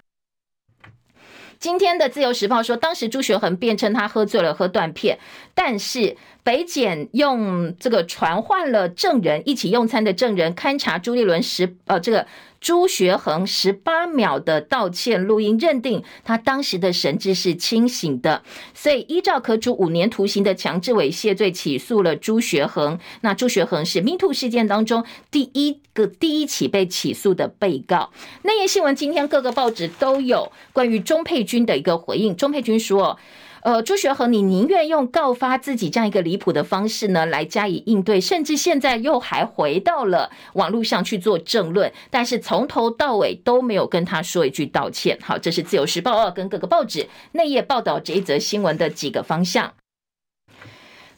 [1.60, 5.18] 今天的自由时报说，当时朱学恒辩称他喝醉了，喝断片，
[5.54, 6.18] 但是。
[6.48, 12.26] 北检用这个传唤了证人一起用餐的证人勘查朱立伦十呃这个。
[12.60, 18.42] 朱学恒十八秒的道歉录音，认定他当时的神志是清醒的，
[18.74, 22.98] 所以依照可处五年徒刑的强制猥亵罪起诉了朱学恒。
[23.22, 28.10] 那朱学恒是 MeToo 事件当中第一个第一起被起诉的被告。
[28.42, 32.36] 内页新闻今天各个报纸都有关于钟佩君的一个回应。
[32.36, 33.20] 钟佩君说。
[33.68, 45.20] 呃，朱学恒，你宁愿用告发自己这样一个离谱的方式呢，来加以应对，甚至现在又还回到了网络上去做政论，但是从头到尾都没有跟他说一句道歉。
[45.22, 49.74] 好，这是自由时报二跟各个报纸内页报道这一则新闻的几个方向。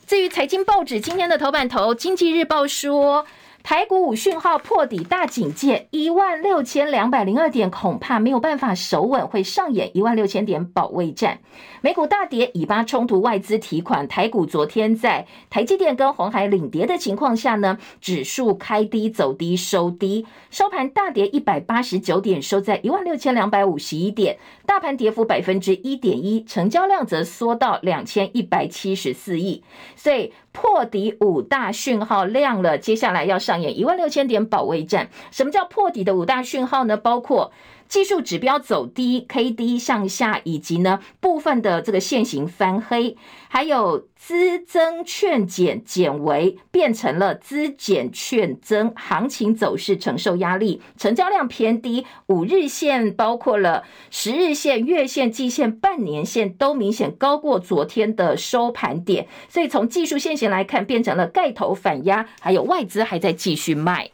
[0.07, 3.27] 至于财经报纸今天的头版头，《经济日报》说。
[3.61, 11.39] 台股五讯号破底大警戒，一万六千两百零二点恐怕没有办法守稳，会上演一万六千点保卫战。
[11.81, 29.63] 美股大跌，以巴冲突，外资提款，台股昨天在台积电跟鸿海领跌的情况下呢，指数开低走低收低，收盘大跌一百八十九点，收在一万六千两百五十一点，大盘跌幅百分之一点一，成交量则缩到两千一百七十四亿，
[29.95, 30.33] 所以。
[30.51, 35.09] 破底五大讯号亮了，接下来要上演一万六千点保卫战。
[35.31, 36.97] 什么叫破底的五大讯号呢？
[36.97, 37.51] 包括
[37.89, 64.11] 技术指标走低，K D 向下，以及呢部分的这个线型翻黑，还有资增券减减为变成了资减券增，行情走势承受压力，成交量偏低，五日线包括了十日线、月线、季线、半年线都明显高过昨天的收盘点，所以从技术线型来看，变成了盖头反压，还有外资还在继续卖。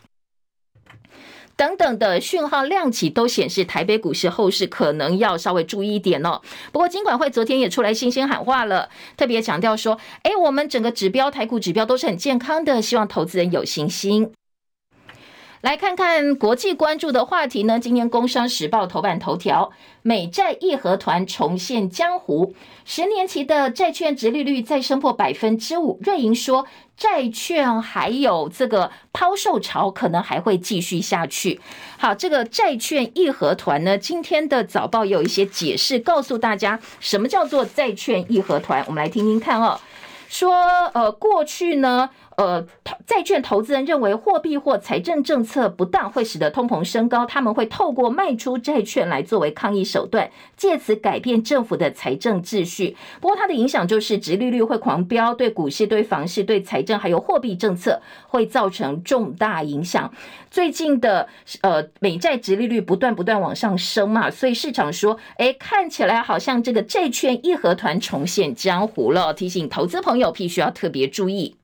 [1.58, 6.41] 等等的讯号亮起，都显示台北股市后市可能要稍微注意一点哦。
[6.72, 14.32] 不过，金管会昨天也出来信心喊话了，特别强调说：“哎，我们整个指标台股指标都是很健康的，希望投资人有信心。”
[15.65, 17.80] 来看看国际关注的话题呢？
[17.80, 19.71] 今天《工商时报》头版头条：
[20.04, 22.54] 美债义和团重现江湖，
[22.86, 25.97] 十年期的债券殖利率再升破百分之五。
[26.04, 31.60] 瑞银说，债券还有这个抛售潮，可能还会继续下去。
[31.97, 38.84] 好，这个债券义和团呢，今天的早报有一些解释，告诉大家什么叫做债券义和团。
[38.86, 39.80] 我们来听听看哦。
[40.30, 40.54] 说，
[40.93, 42.12] 呃，过去呢。
[42.38, 42.65] 呃，
[43.06, 52.98] 债券投资人认为货币或财政政策不当会使得通膨升高，他们会透过卖出债券来作为抗议手段，借此改变政府的财政秩序。
[53.21, 60.12] 不过它的影响就是，殖利率会狂飙，对股市、对房市、对财政还有货币政策会造成重大影响。
[60.52, 61.28] 最近的
[61.62, 71.56] 呃美债殖利率不断不断往上升嘛，所以市场说，哎，看起来好像这个债券义和团重现江湖了，提醒投资朋友必须要特别注意。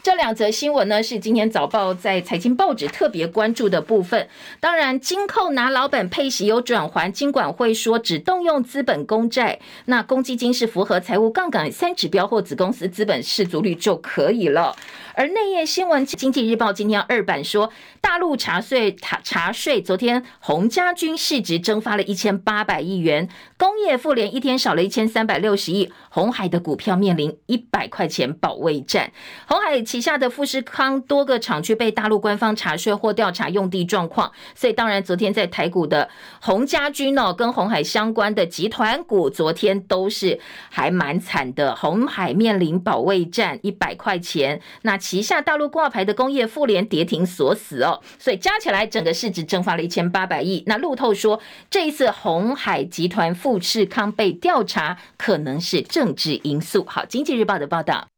[0.00, 4.28] 这两则新闻呢，是今天早报在财经报纸特别关注的部分。
[4.60, 14.74] 当然，金扣拿老本配息有转还，金管会说只动用资本公债，那公积金是符合财务杠杆三指标或子公司资本市足率就可以了。
[15.18, 29.10] 而内页新闻，《经济日报》今天二版说，大陆查税查查税，昨天洪家军市值蒸发了一千八百亿元，工业妇联一天少了一千三百六十亿，红海的股票面临一百块钱保卫战。
[29.48, 36.08] 红海旗下的富士康多个厂区被大陆官方查税或调查用地状况，所以当然昨天在台股的
[36.40, 40.38] 洪家军哦，跟红海相关的集团股，昨天都是
[40.70, 44.96] 还蛮惨的，红海面临保卫战一百块钱，那。
[45.08, 50.62] 旗下大陆挂牌的工业妇联跌停锁死哦，所以加起来整个市值蒸发了一千八百亿。
[50.66, 51.40] 那路透说，
[51.70, 56.84] 这一次红海集团富士康被调查，可能是政治因素。
[56.86, 58.08] 好，经济日报的报道。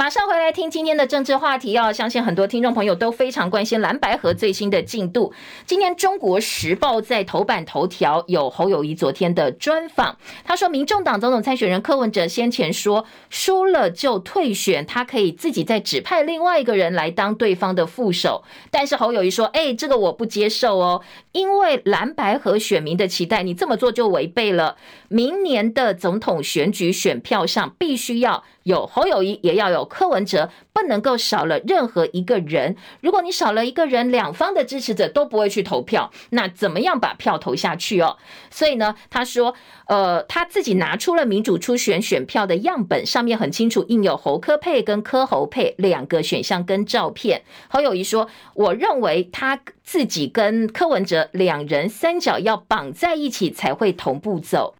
[0.00, 5.32] 马上回来听今天的政治话题哦，相信很多听众朋友都非常关心蓝白河最新的进度。
[5.66, 18.44] 今天《中国时报》在头版头条有侯友宜昨天的专访，他说，民众党总统参选人柯文哲先前说输了就退选，他可以自己再指派另外一个人来当对方的副手。
[18.70, 24.76] 但是侯友宜说，哎，这个我不接受哦，因为蓝白河选民的期待，你这么做就违背了
[25.08, 28.44] 明年的总统选举选票上必须要。
[28.68, 32.76] 有侯友谊，也要有柯文哲，不能够少了任何一个人。
[33.00, 38.18] 如果你少了一个人，两方的支持者都不会去投票，那怎么样把票投下去哦？
[38.50, 39.54] 所以呢，他说，
[39.86, 47.44] 呃，他自己拿出了民主初选选票的样本，上面很清楚印有侯柯配跟柯侯配两个选项跟照片。
[47.70, 54.74] 侯友谊说，我认为他自己跟柯文哲两人三角要绑在一起才会同步走。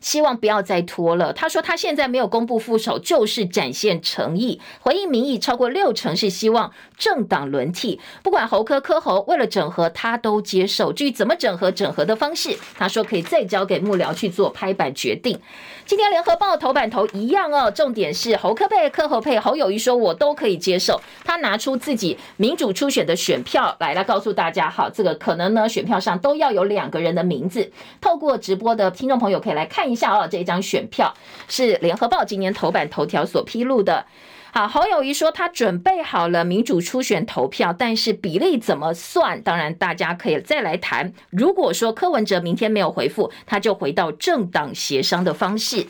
[0.00, 1.32] 希望不要再拖了。
[1.32, 10.92] 他说他现在没有公布副手，就是展现诚意，回应民意超过六成是希望政党轮替，不管侯科柯侯，为了整合他都接受。
[10.92, 15.38] 至于怎么整合，整合的方式，他说可以再交给幕僚去做拍板决定。
[15.84, 21.00] 今天联合报头版头一样哦，重点是侯科配、柯侯配，侯友谊说我都可以接受。
[21.24, 27.70] 他拿出自己民主初选的选票来，来告诉大家，好，这个可能呢，选票上都要有两个人的名字。
[28.00, 31.12] 透过直播的听众朋友可以来看一下啊，这一张选票
[31.48, 34.06] 是联合报今年头版头条所披露的。
[34.52, 39.42] 好，侯友谊说他准备好了民主初选投票，但是比例怎么算？
[39.42, 41.12] 当然大家可以再来谈。
[41.28, 45.86] 如果说柯文哲明天没有回复，他就回到政党协商的方式。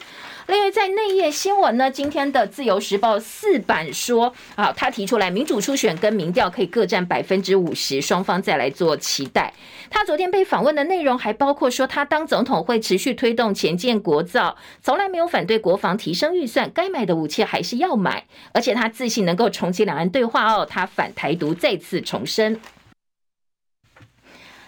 [0.49, 9.53] 另外，在内页新闻呢，今天的自由时报四版说，啊，他提出来民主初选跟民调可以各占百分之五十，双方再来做期待。
[9.90, 22.61] 他昨天被访问的内容还包括说，他当总统会持续推动前建国造，从来没有反对国防提升预算，该买的武器还是要买，而且他自信能够重启两岸对话哦，他反台独再次重申。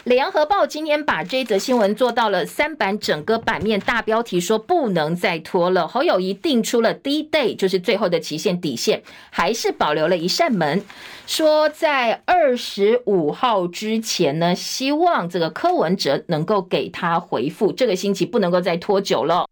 [0.08, 5.86] 联合报今天把这则新闻做到了三版整个版面大标题，说不能再拖了。
[5.86, 10.82] 侯友宜定出了 D-Day，就是最后的期限底线，还是保留了一扇门，
[11.26, 19.46] 说在二十五号之前呢，希望这个柯文哲能够给他回复，这个星期不能够再拖久了。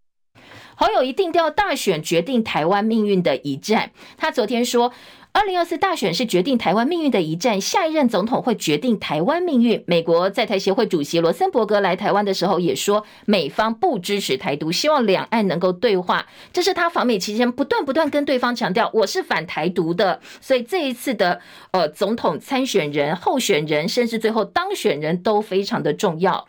[0.79, 4.91] 侯友宜定调大选决定台湾命运的一战，他昨天说。
[5.37, 9.85] 二零二四大选是决定台湾命运的一战，下一任总统会决定台湾命运。
[9.87, 16.27] 美国在台协会主席罗森伯格来台湾的时候也说，美方不支持台独，希望两岸能够对话。
[16.55, 20.19] 这是他访美期间不断不断跟对方强调，我是反台独的。
[20.41, 26.47] 所以这一次的呃总统参选人、候选人，甚至最后当选人都非常的重要。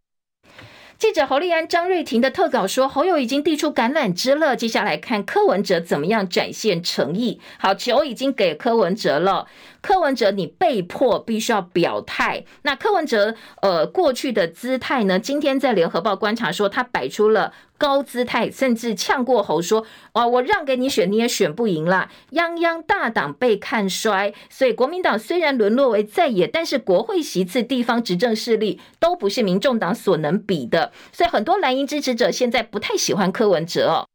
[1.00, 4.56] 记者侯立安、张瑞婷的特稿说，侯友已经递出橄榄枝了。
[4.56, 7.40] 接下来看柯文哲怎么样展现诚意。
[7.60, 9.46] 好，球已经给柯文哲了。
[9.82, 12.44] 柯文哲，你被迫必须要表态。
[12.64, 15.20] 那柯文哲，呃，过去的姿态呢？
[15.20, 30.92] 今天在联合报观察说，他摆出了高姿态，甚至呛过喉说：“哇，我让给你选，你也选不赢啦。”泱泱大党被看衰，所以国民党虽然沦落为在野，但是国会席次、地方执政势力都不是民众党所能比的。
[31.12, 34.08] 所以很多蓝营支持者现在不太喜欢柯文哲哦。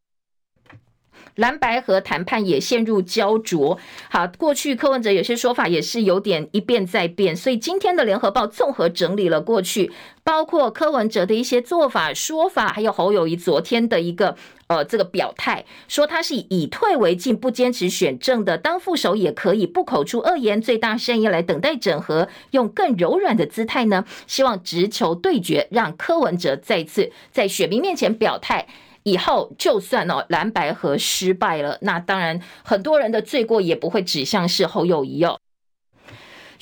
[1.37, 3.79] 蓝白和谈判也陷入焦灼。
[4.11, 9.91] 好，过去柯文哲有些说法也是有点一变再变，所以今天的联合报综合整理了过去，
[10.23, 28.67] 包括柯文哲的一些做法、说法，还有侯友宜昨天的一个呃这个表态，说他是以退为进，不坚持选政的，当副手也可以不口出恶言，最大善意来等待整合，用更柔软的姿态呢，希望直球对决，让柯文哲再次在选民面前表态。
[29.05, 35.39] 以后就算哦蓝白河失败了，那当然很多人的罪过也不会指向是侯友谊哦。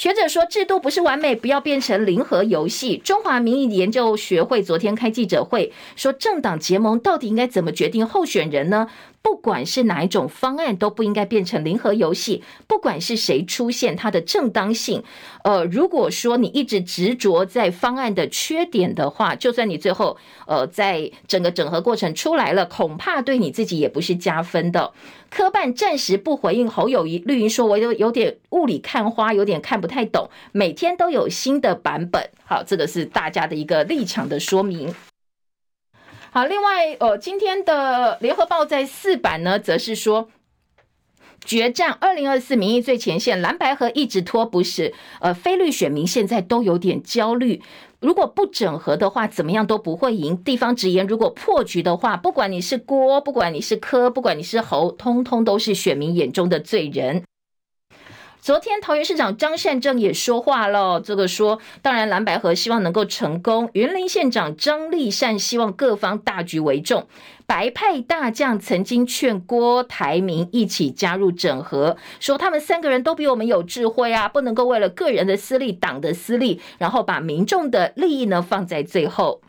[0.01, 2.97] 学者说制度不是完美，不要变成零和游戏。
[2.97, 8.89] 中华民意研究学会昨天开记者会说，政党结盟到底应该怎么决定候选人呢？
[9.21, 12.43] 不管是哪一种方案，都不应该变成零和游戏。
[12.67, 15.05] 不管是谁出现，它的正当性，
[15.45, 24.95] 呃，如果说你一直执着在方案的缺点的话，就算你最后呃在整个整合过程出来了，恐怕对你自己也不是加分的。
[25.31, 30.29] 科办暂时不回应侯友宜，绿营说我有有点雾里看花，有点看不太懂。
[30.51, 34.95] 每天都有新的版本，好，这个是大家的一个立场的说明。
[36.33, 40.29] 好，另外，呃，今天的联合报在四版呢，则是说
[41.45, 47.63] 决战二零二四民意最前线，蓝白河一直拖不是，呃，非绿选民现在都有点焦虑，
[48.01, 50.43] 如果不整合的话，怎么样都不会赢。
[50.43, 57.23] 地方直言，如果破局的话，不管你是郭，不管你是柯，不管你是侯，通通都是选民眼中的罪人。
[58.41, 63.69] 昨天桃园市长张善政也说话了，这个说，当然蓝白合希望能够成功。
[63.75, 67.07] 云林县长张丽善希望各方大局为重。
[67.47, 79.43] 白派大将曾经劝郭台铭一起加入整合，说他们三个人都比我们有智慧啊，不能够为了个人的私利、党的私利，然后把民众的利益呢放在最后。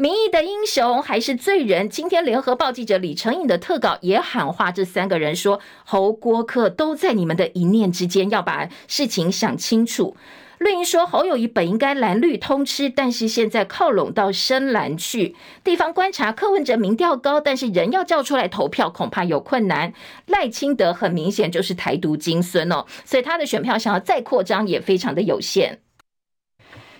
[0.00, 1.88] 民意的英雄还是罪人？
[1.90, 10.16] 今天联合报记者李承颖的特稿也喊话，这三个人说：侯郭柯都在你们的一念之间，要把事情想清楚。
[10.58, 15.34] 绿营说侯友宜本应该蓝绿通吃，但是现在靠拢到深蓝去。
[15.64, 19.92] 地方观察柯文哲民调高，但是人要叫出来投票恐怕有困难。
[20.26, 25.80] 赖清德很明显就是台独金孙哦，所以他的选票想要再扩张也非常的有限。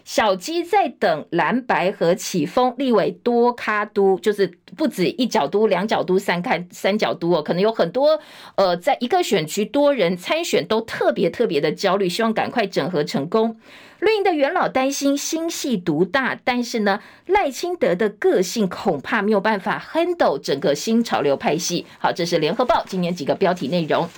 [0.09, 8.19] 小鸡在等蓝白和起风，立委多咖都，就是不止一角都、两角都、三看三角都哦，可能有很多
[8.55, 13.59] 呃，在一个选区多人参选都特别特别的焦虑，希望赶快整合成功。
[13.99, 21.85] 绿营的元老担心心系独大，但是呢，赖清德的个性恐怕没有办法 handle 整个新潮流派系。
[21.99, 24.09] 好，这是联合报今年几个标题内容。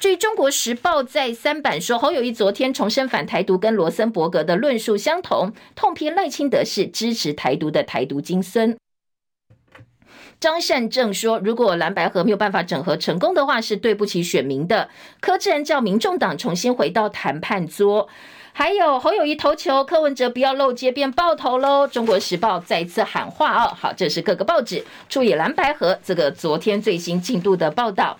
[0.00, 8.76] 至于中国时报在三版说，侯友宜昨天重申反台独跟罗森伯格的论述相同，痛批赖清德是支持台独的台独金孙。
[10.38, 14.88] 张善政说，如果蓝白合没有办法整合成功的话，是对不起选民的。
[15.20, 18.08] 柯志恩叫民众党重新回到谈判桌。
[18.52, 21.88] 还有侯友宜投球，柯文哲不要漏接变爆头喽。
[21.88, 28.16] 中国时报再次喊话哦，好，这是各个报纸注意蓝白合这个昨天最新进度的报道。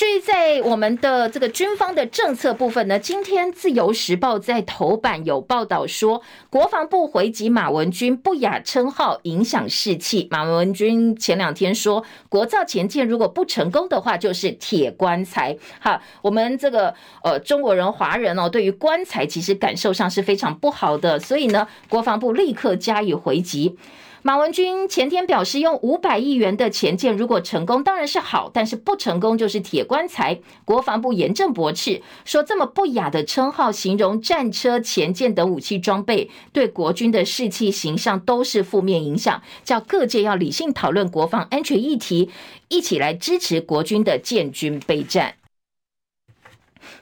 [0.00, 10.26] 至于在我们的这个军方的政策部分呢，今天自由时报在头版有报道说，国防部回击马文君不雅称号影响士气。
[10.30, 15.58] 马文君前两天说，国造前舰如果不成功的话，就是铁棺材。
[15.78, 23.76] 哈，我们这个呃中国人华人哦，对于棺材其实感受上是非常不好的，所以呢，国防部立刻加以回击。
[24.22, 30.38] 马文君前天表示，用五百亿元的潜舰，如果成功当然是好，但是不成功就是铁棺材。
[30.66, 42.28] 国防部严正驳斥，说这么不雅的称号形容战车、前舰等武器装备，对国军的士气形象都是负面影响，叫各界要理性讨论国防安全议题，
[42.68, 45.36] 一起来支持国军的建军备战。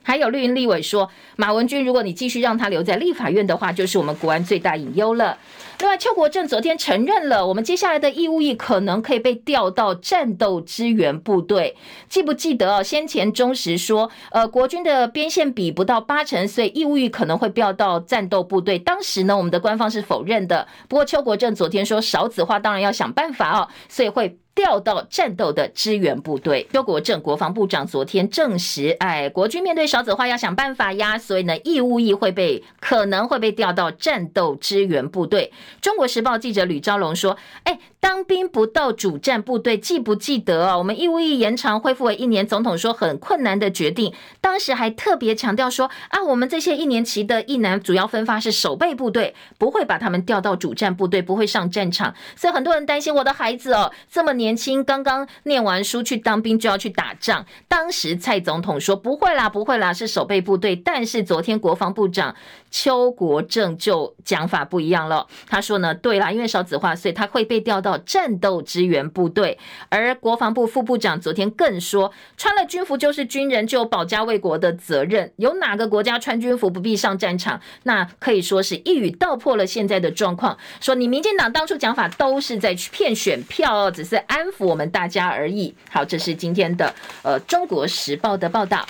[0.04, 5.36] 还有绿营立委说，马文君，如果你继续让他留在立法院的话，就是我们国安最大隐忧了。
[5.80, 11.76] 另外，邱国正昨天承认了，我们接下来的义务役可能可以被调到战斗支援部队。
[12.08, 12.82] 记不记得？
[12.82, 18.76] 先前中时说，呃，国军的边线比不到八成，所以义务役可能会调到战斗部队。
[18.76, 20.66] 当时呢，我们的官方是否认的。
[20.88, 24.36] 不过邱国正昨天说，少子化当然要想办法哦，所以会。
[24.58, 35.52] 调到战斗的支援部队，邱国正国防部长昨天证实，哎，国军面对少子化要想办法呀，所以呢，义务役会被可能会被调到战斗支援部队。
[35.80, 40.76] 中国时报记者吕昭龙说，哎，当兵不到主战部队，记不记得啊？
[40.76, 54.47] 我们义务役延长恢复为一年，总统说很困难的决定，当时还特别强调说，啊，我们这些一年期的役男主要分发是守备部队，不会把他们调到主战部队，不会上战场，所以很多人担心我的孩子哦，这么年。
[54.48, 60.74] 年轻刚刚念完书去当兵就要去打仗，当时蔡总统说不会啦，不会啦，是守备部队。
[60.74, 62.34] 但是昨天国防部长
[62.70, 69.58] 邱国正就讲法不一样了，他说呢，对啦，因为少子化，所以他会被调到战斗支援部队。
[69.88, 75.32] 而国防部副部长昨天更说，穿了军服就是军人，就有保家卫国的责任。
[75.36, 77.60] 有哪个国家穿军服不必上战场？
[77.84, 80.56] 那可以说是一语道破了现在的状况。
[80.80, 84.18] 说你民进党当初讲法都是在去骗选票，只是。
[84.28, 85.74] 安抚我们大家而已。
[85.90, 88.86] 好，这是今天的呃《中国时报》的报道。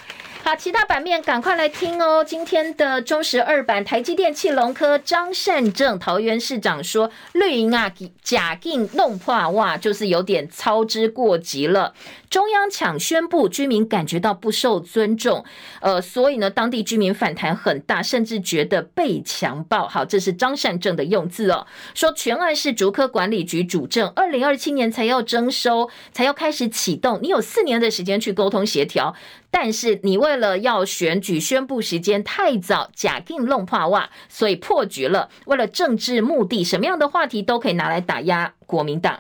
[0.49, 2.25] 好，其他版面赶快来听哦。
[2.25, 7.93] 今天的中时二版，台积电、气龙科张善政桃园市长说，绿营啊
[8.23, 11.93] 假定弄破哇，就是有点操之过急了。
[12.31, 15.45] 中央抢宣布，居民感觉到不受尊重，
[15.81, 19.89] 呃，所以呢，当地居民反弹很大，甚至觉得被强暴。
[19.89, 29.15] 好，这是张善政的用字哦，说全案是竹科管理局主政，二零二七年才要征收，才要开始启动，你有四年的时间去沟通协调，
[29.51, 35.31] 但是你为了要选举宣布时间太早，假定弄破袜，所以破局了。
[35.47, 39.19] 为了政治目的，什么样的话题都可以拿来打压国民党。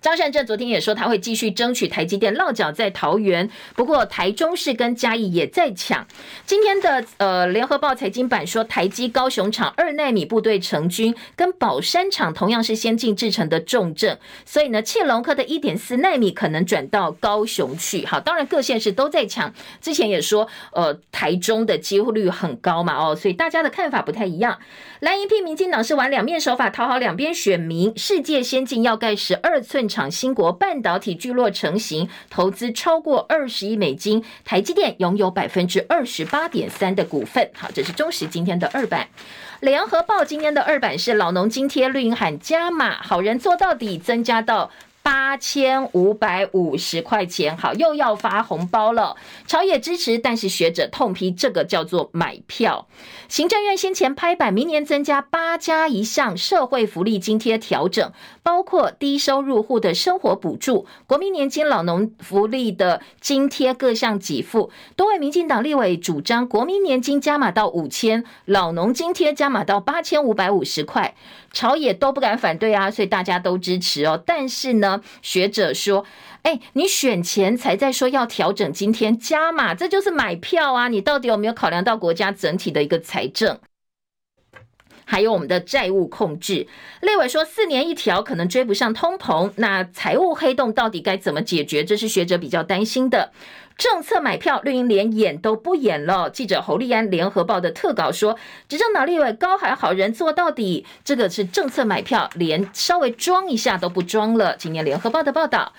[0.00, 6.06] 张善政昨天也说，他会继续争取台积电落脚在桃园，不过台中市跟嘉义也在抢。
[6.46, 18.04] 今天的呃联合报财经版说，台积高雄厂二奈米部队成军，跟宝山厂同样是先进制程的重镇，所以呢，切隆科的一点四奈米可能转到高雄去。
[18.04, 19.52] 好，当然各县市都在抢。
[19.80, 24.58] 之前也说，呃，台中的机会率很高嘛，哦，所以大家的看法不太一样。
[25.00, 27.92] 蓝营批民进党是玩两面手法，讨好两边选民。
[27.96, 34.24] 世界先进要盖十二层厂，兴国半导体聚落成型，投资超过二十亿美金。
[34.44, 37.50] 台积电拥有百分之二十八点三的股份。
[37.54, 39.08] 好，这是中时今天的二版。
[39.60, 44.70] 联合报今天的二版是老农津贴绿营喊加码，好人做到底，增加到。
[45.04, 49.16] 八千五百五十块钱，好，又要发红包了。
[49.46, 52.88] 朝野支持，但是学者痛批这个叫做买票。
[53.28, 58.10] 行政院先前拍板，明年增加八加一项社会福利津贴调整，
[58.42, 64.70] 包括低收入户的生活补助、国民年金、老农福利的津贴各项给付。
[64.96, 71.14] 多位民进党立委主张，国民年金加码到五千，老农津贴加码到八千五百五十块。
[71.54, 74.22] 朝野都不敢反对啊，所以大家都支持哦。
[74.26, 76.04] 但是呢，学者说，
[76.42, 80.88] 哎，你选前才在说要调整今天加码，这就是买票啊！
[80.88, 83.58] 你到底有没有考量到国家整体的一个财政？
[85.06, 86.66] 还有我们的债务控制，
[87.02, 91.84] 立委说四年一调可能追不上通膨，那财务黑洞到底该怎么解决？
[91.84, 93.30] 这是学者比较担心的。
[93.76, 96.30] 政策买票，绿营连演都不演了。
[96.30, 98.36] 记者侯立安联合报的特稿说，
[98.68, 104.56] 执政党立委高喊好人做到底，这个是政策买票，连稍微装一下都不装了。
[104.56, 105.72] 今年联合报的报道。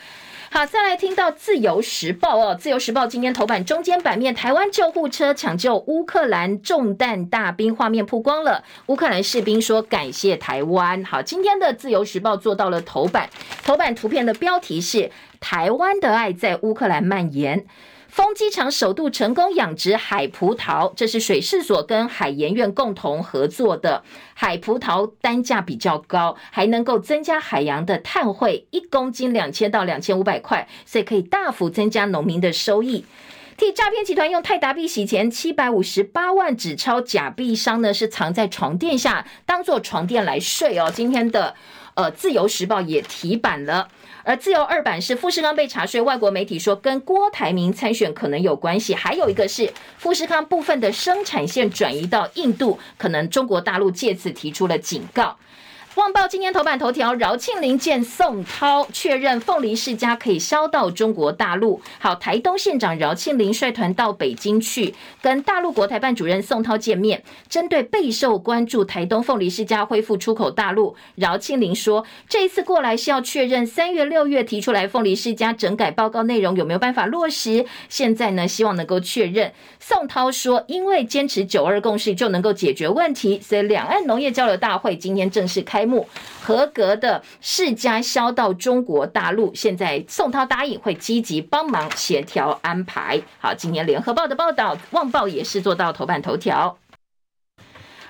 [0.51, 11.03] 好，再来听到自由时报哦，自由时报今天头版中间版面，台湾救护车抢救乌克兰中弹大兵画面曝光了，乌克兰士兵说感谢台湾。
[11.03, 13.29] 好，今天的自由时报做到了头版，
[13.65, 15.11] 头版图片的标题是
[15.45, 17.67] 台湾的爱在乌克兰蔓延。
[18.07, 24.03] 丰机场首度成功养殖海葡萄，这是水试所跟海研院共同合作的。
[24.33, 33.05] 海葡萄单价比较高，还能够增加海洋的碳汇，一公斤两千到两千五百块，所以可以大幅增加农民的收益。
[33.55, 40.91] 替诈骗集团用泰达币洗钱七百五十八万纸钞，假币商呢是藏在床垫下，当做床垫来睡哦。
[40.91, 41.53] 今天的
[41.93, 43.89] 呃自由时报也提版了。
[44.25, 55.37] 而自由二版是富士康被查税，外国媒体说跟郭台铭参选可能有关系，还有一个是富士康部分的生产线转移到印度，可能中国大陆借此提出了警告。
[55.95, 61.79] 旺报今天头版头条，饶庆铃见宋涛，确认凤梨世家可以销到中国大陆。
[61.99, 79.53] 好，台东县长饶庆铃率团到北京去，跟大陆国台办主任宋涛见面，针对备受关注台东凤梨世家恢复出口大陆，饶庆铃说，这一次过来是要确认三月六月提出来凤梨世家整改报告内容有没有办法落实，现在呢希望能够确认。
[79.79, 85.84] 宋涛说，因为坚持九二共识就能够解决问题，所以两岸农业交流大会今天正式开。
[85.85, 86.07] 目
[86.41, 93.21] 合格的世家销到中国大陆，现在宋涛答应会积极帮忙协调安排。
[93.39, 96.77] 好，今年联合报的报道，旺报也是做到头版头条。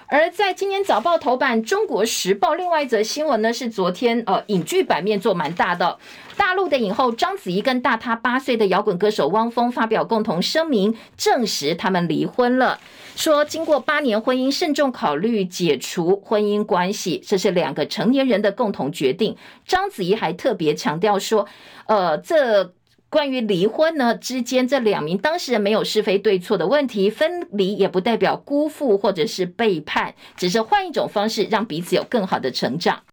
[0.07, 5.97] 而在今年早报头版，中国时报另外一则新闻呢，是昨天呃影剧版面做蛮大的。
[6.37, 12.79] 大陆的影后章子怡跟大她八岁的摇滚歌手汪峰发表共同声明，证实他们离婚了。
[13.15, 19.37] 说经过八年婚姻，慎重考虑解除婚姻关系，这是两个成年人的共同决定。
[19.65, 21.47] 章子怡还特别强调说，
[21.87, 22.73] 呃，这
[23.09, 33.03] 关于离婚呢之间这两名当事人没有是非对错的问题，分离也不代表辜负或者是背叛，只是换一种方式让彼此有更好的成长。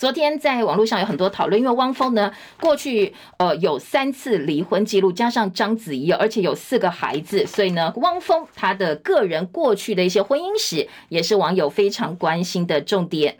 [0.00, 13.36] 昨天在网络上有很多讨论，因为汪峰呢过去呃有三次离婚记录，加上章子怡，而且有四个孩子，所以呢汪峰他的个人过去的一些婚姻史也是网友非常关心的重点。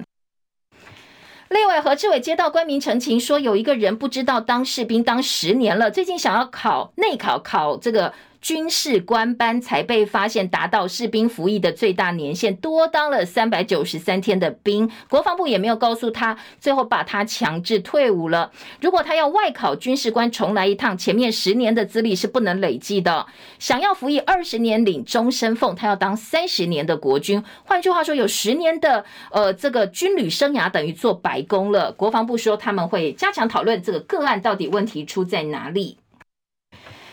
[1.49, 8.13] 立委何志伟接到官民澄清，说有一个人不知道当士兵当十年了，最近想要考内考，考这个。
[8.41, 14.91] 军事官班才被发现达到士兵服役的最大年限，多当了三百九十三天的兵。
[15.09, 18.51] 国防部也没有告诉他，最后把他强制退伍了。
[18.81, 23.27] 如果他要外考军事官重来一趟，前面十年的资历是不能累计的。
[23.59, 27.45] 想要服役二十年领终身俸，他要当三十年的国军。
[27.65, 31.93] 换句话说，有十年的呃这个军旅生涯等于做白工了。
[31.93, 35.99] 国防部说他们会加强讨论这个个案到底问题出在哪里。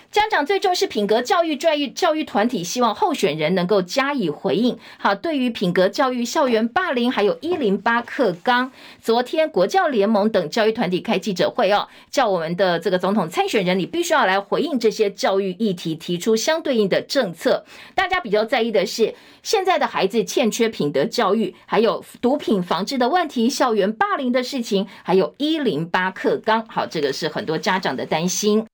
[0.09, 4.77] 家长最重视品格教育，教育教育团体希望候选人能够加以回应。
[4.97, 17.65] 好，对于品格教育、校园霸凌，还有一零八课纲，昨天国教联盟等教育团体开记者会哦，叫我们的这个总统参选人，你必须要来回应这些教育议题，提出相对应的政策。
[17.93, 26.65] 大家比较在意的是，现在的孩子欠缺品德教育，还有毒品防治的问题、校园霸凌的事情，还有一零八课纲。
[26.67, 28.66] 好，这个是很多家长的担心。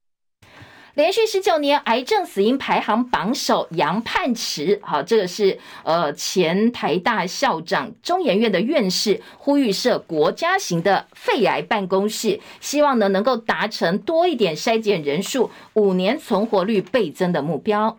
[0.96, 17.98] 连续十九年癌症死因排行榜首杨盼池，好，这个是呃前台大校长、中研院的院士，呼吁设国家型的肺癌办公室，希望呢能够达成多一点筛检人数，五年存活率倍增的目标。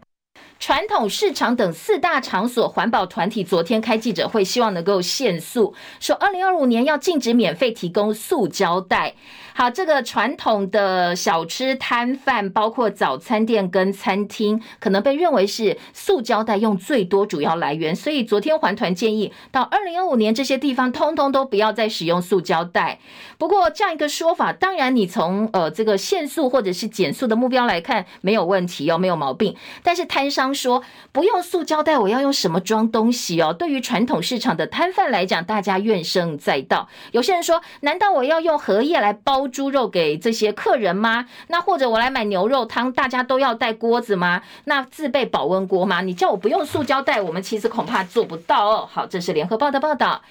[0.60, 9.16] 传统市场等四大场所环保团体昨天开记者会，希望能够限塑，说二零二五年要禁止免费提供塑胶袋。
[9.56, 22.98] 好，这个传统的小吃摊贩，包括早餐店跟餐厅，可能被认为是塑胶袋用最多主要来源，所以昨天环团建议，到二零二五年这些地方通通都不要再使用塑胶袋。
[23.38, 29.54] 不过这样一个说法，当然你从呃这个限速或者是减速的目标来看没有问题哦，没有毛病。
[29.84, 30.82] 但是摊商说
[31.12, 33.52] 不用塑胶袋，我要用什么装东西哦？
[33.52, 36.88] 对于传统市场的摊贩来讲，大家怨声载道。
[37.12, 39.43] 有些人说，难道我要用荷叶来包？
[39.48, 41.26] 猪肉给这些客人吗？
[41.48, 44.42] 那或者我来买牛肉汤，大家都要带锅子吗？
[44.64, 46.00] 那自备保温锅吗？
[46.00, 48.88] 你叫我不用塑胶袋，我们其实恐怕做不到哦。
[48.90, 50.22] 好，这是联合报的报道。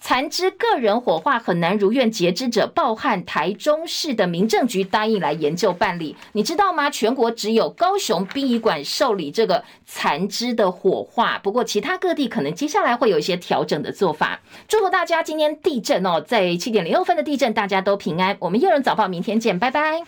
[0.00, 6.16] 残肢个人火化很难如愿截肢者报汉，台中市的民政局答应来研究办理。
[6.32, 6.88] 你知道吗？
[6.88, 14.40] 全国只有高雄殡仪馆受理这个残肢的火化，不过其他各地可能接下来会有一些调整的做法。
[14.66, 18.36] 祝福大家今天地震哦，在七点零六分的地震，大家都平安。
[18.40, 20.02] 我们幼人早报明天见，拜拜。